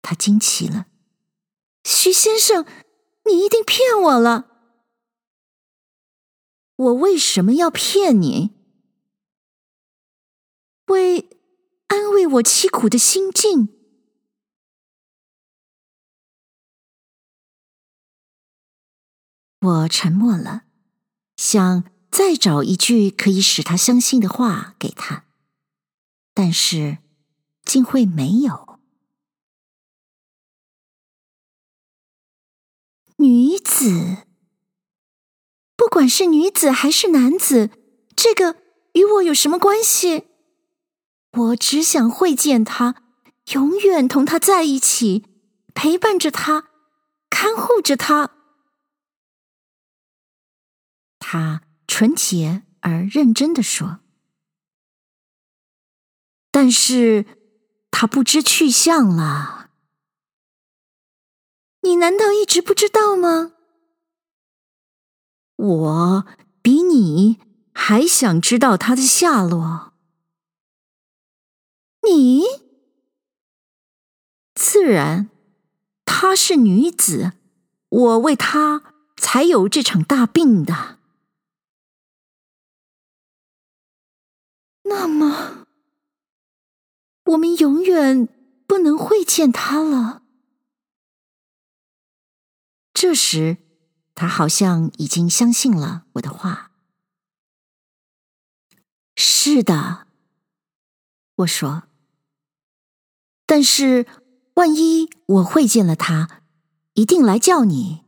[0.00, 0.86] 他惊奇了，
[1.84, 2.64] 徐先生，
[3.26, 4.46] 你一定骗我了。
[6.76, 8.54] 我为什么要骗你？
[10.86, 11.27] 为
[11.88, 13.68] 安慰我凄苦的心境。
[19.60, 20.62] 我沉默了，
[21.36, 21.84] 想。
[22.10, 25.26] 再找一句可以使他相信的话给他，
[26.32, 26.98] 但是
[27.64, 28.80] 竟会没有。
[33.18, 34.26] 女子，
[35.76, 37.70] 不管是女子还是男子，
[38.16, 38.56] 这个
[38.94, 40.27] 与我有什么关系？
[41.38, 42.96] 我只想会见他，
[43.52, 45.24] 永远同他在一起，
[45.74, 46.68] 陪伴着他，
[47.30, 48.30] 看护着他。
[51.18, 51.62] 他。
[51.90, 54.00] 纯洁而认真的说
[56.52, 57.24] ：“但是
[57.90, 59.70] 他不知去向了。
[61.80, 63.52] 你难道一直不知道吗？
[65.56, 66.26] 我
[66.60, 67.40] 比你
[67.72, 69.87] 还想知道他的下落。
[72.02, 72.42] 你？
[74.54, 75.30] 自然，
[76.04, 77.32] 她是女子，
[77.88, 80.98] 我为她才有这场大病的。”
[84.84, 85.66] 那么，
[87.24, 88.26] 我们永远
[88.66, 90.22] 不能会见他了。
[92.94, 93.58] 这时，
[94.14, 96.72] 他好像已经相信了我的话。
[99.14, 100.06] 是的，
[101.36, 101.87] 我说。
[103.48, 104.06] 但是，
[104.56, 106.42] 万一我会见了他，
[106.92, 108.04] 一定来叫你；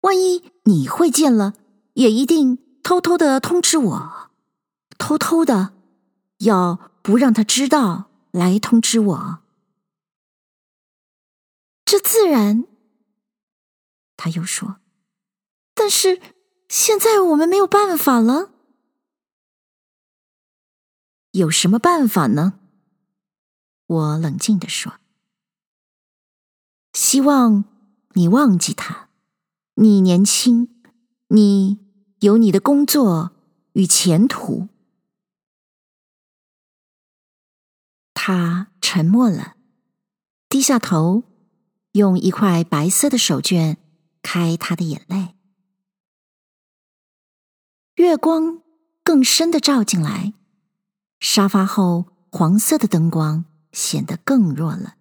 [0.00, 1.54] 万一你会见了，
[1.92, 4.30] 也一定偷偷的通知我。
[4.98, 5.74] 偷偷的，
[6.38, 9.38] 要不让他知道，来通知我。
[11.84, 12.64] 这自然。
[14.16, 14.78] 他又说
[15.72, 16.20] ：“但是
[16.68, 18.50] 现在我们没有办法了。
[21.30, 22.58] 有什么办法呢？”
[23.86, 24.94] 我冷静地说
[26.92, 27.64] ：“希望
[28.14, 29.08] 你忘记他。
[29.74, 30.82] 你年轻，
[31.28, 31.78] 你
[32.20, 33.32] 有你的工作
[33.74, 34.68] 与前途。”
[38.14, 39.56] 他沉默了，
[40.48, 41.22] 低下头，
[41.92, 43.76] 用一块白色的手绢
[44.20, 45.36] 开他的眼泪。
[47.94, 48.62] 月光
[49.04, 50.34] 更深的照进来，
[51.20, 53.44] 沙发后黄色的灯光
[53.76, 54.96] 显得更弱了。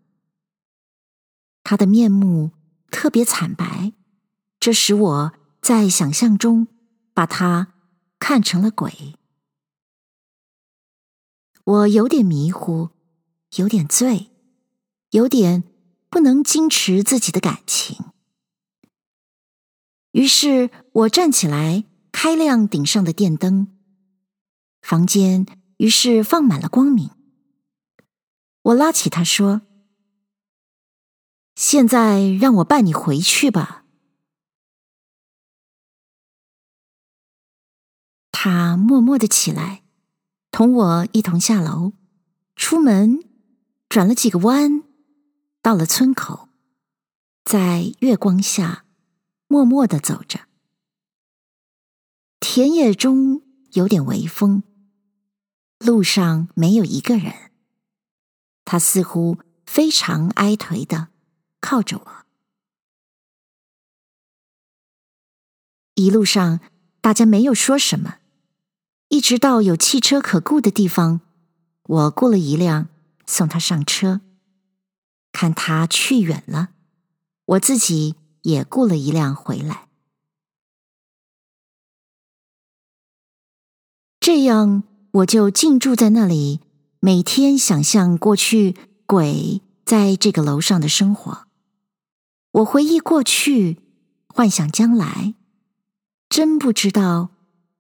[1.63, 2.51] 他的面目
[2.91, 3.93] 特别惨白，
[4.59, 6.67] 这使我在想象中
[7.13, 7.73] 把他
[8.19, 9.15] 看成了鬼。
[11.63, 12.89] 我有点迷糊。
[13.57, 14.31] 有点醉，
[15.11, 15.63] 有点
[16.09, 18.11] 不能矜持自己的感情。
[20.11, 23.67] 于是我站起来，开亮顶上的电灯，
[24.81, 25.45] 房间
[25.77, 27.11] 于是放满了光明。
[28.65, 29.61] 我拉起他说
[31.55, 33.85] ：“现在让我伴你回去吧。”
[38.31, 39.83] 他默默的起来，
[40.49, 41.93] 同我一同下楼，
[42.55, 43.19] 出门，
[43.87, 44.83] 转了几个弯，
[45.61, 46.49] 到了村口，
[47.43, 48.85] 在月光下
[49.47, 50.47] 默默的走着。
[52.39, 53.43] 田野中
[53.73, 54.63] 有点微风，
[55.77, 57.44] 路上没有一个人。
[58.65, 61.07] 他似乎非常哀颓的
[61.61, 62.25] 靠着我。
[65.93, 66.59] 一路上，
[66.99, 68.17] 大家没有说什么。
[69.07, 71.21] 一直到有汽车可雇的地方，
[71.83, 72.89] 我雇了一辆
[73.25, 74.19] 送他上车。
[75.31, 76.69] 看他去远了，
[77.45, 79.87] 我自己也雇了一辆回来。
[84.19, 86.61] 这样，我就静住在那里，
[86.99, 88.75] 每天想象过去
[89.05, 91.47] 鬼在这个楼上的生活。
[92.51, 93.79] 我回忆过去，
[94.27, 95.35] 幻想将来，
[96.29, 97.29] 真不知道。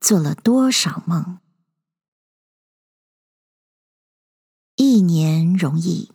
[0.01, 1.39] 做了多少梦？
[4.75, 6.11] 一年容易，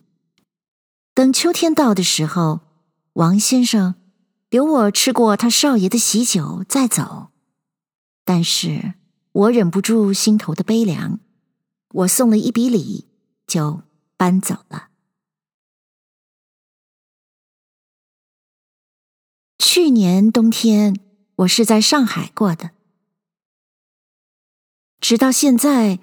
[1.13, 2.61] 等秋天到的时候，
[3.13, 3.95] 王先生
[4.49, 7.31] 留我吃过他少爷的喜酒再走。
[8.23, 8.93] 但是
[9.33, 11.19] 我忍不住心头的悲凉，
[11.93, 13.07] 我送了一笔礼，
[13.45, 13.83] 就
[14.17, 14.89] 搬走了。
[19.57, 20.95] 去年冬天，
[21.37, 22.71] 我是在上海过的。
[24.99, 25.99] 直到现在，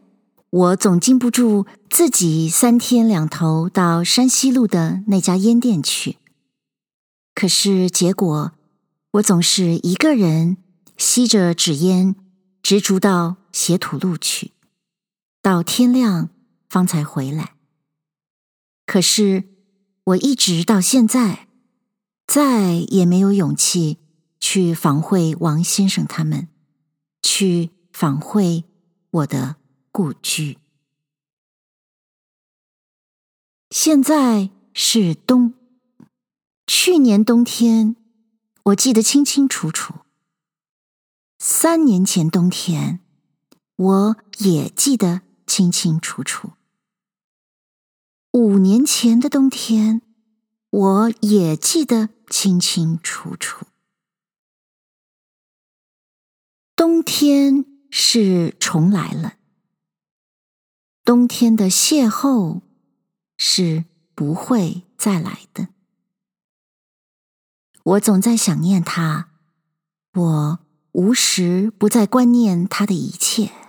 [0.51, 6.19] 我总禁不住自己三天两头到山西路的那家烟店去。
[7.35, 8.53] 可是结果，
[9.13, 10.57] 我总是一个人
[10.97, 12.17] 吸着纸烟，
[12.63, 14.53] 直逐到斜土路去，
[15.43, 16.31] 到天亮
[16.69, 17.55] 方才回来。
[18.87, 19.45] 可是
[20.05, 21.49] 我一直到现在，
[22.27, 23.99] 再也没有勇气
[24.41, 26.49] 去访会王先生他们，
[27.23, 28.65] 去访会。
[29.11, 29.57] 我的
[29.91, 30.59] 故居。
[33.71, 35.55] 现在是冬，
[36.67, 37.97] 去年冬天
[38.65, 39.95] 我记得清清楚楚。
[41.39, 43.01] 三年前冬天
[43.77, 46.53] 我也记得清清楚楚。
[48.33, 50.03] 五年前的冬天
[50.71, 53.67] 我也记得清清楚楚。
[56.77, 57.65] 冬天。
[57.91, 59.39] 是重来了，
[61.05, 62.61] 冬天的邂逅
[63.39, 65.69] 是不会再来的。
[67.83, 69.31] 我总在想念他，
[70.13, 70.59] 我
[70.93, 73.68] 无时不在观念他的一切。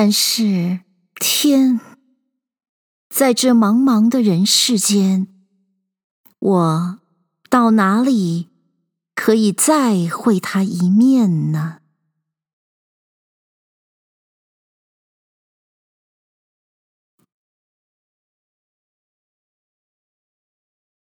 [0.00, 0.82] 但是
[1.16, 1.80] 天，
[3.10, 5.26] 在这茫茫的人世间，
[6.38, 7.00] 我
[7.50, 8.48] 到哪里
[9.16, 11.80] 可以再会他一面呢？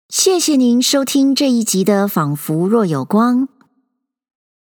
[0.09, 3.39] 谢谢您收听这一集的《仿佛若有光》。《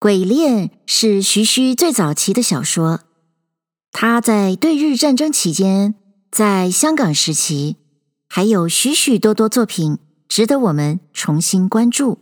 [0.01, 3.03] 鬼恋》是徐虚最早期的小说，
[3.93, 5.95] 他在对日战争期间，
[6.31, 7.77] 在香港时期，
[8.29, 9.99] 还有许许多多作品
[10.29, 12.19] 值得我们重新关注。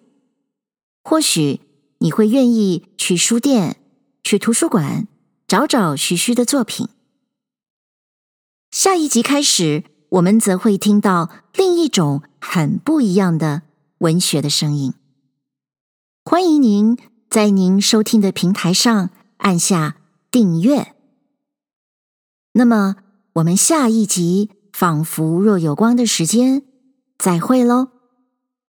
[1.05, 1.61] 或许
[1.99, 3.77] 你会愿意去书店、
[4.23, 5.07] 去图书馆
[5.47, 6.89] 找找徐虚的作品。
[8.71, 13.63] 下一集开始，我们则会听到另一种很不一样的
[13.99, 14.95] 文学的声音。
[16.25, 16.99] 欢迎您
[17.31, 19.97] 在您收听的平台上按下
[20.31, 20.98] 订阅。
[22.59, 22.97] 那么，
[23.35, 26.65] 我们下一集《仿佛若有光》的时间
[27.17, 27.87] 再会喽。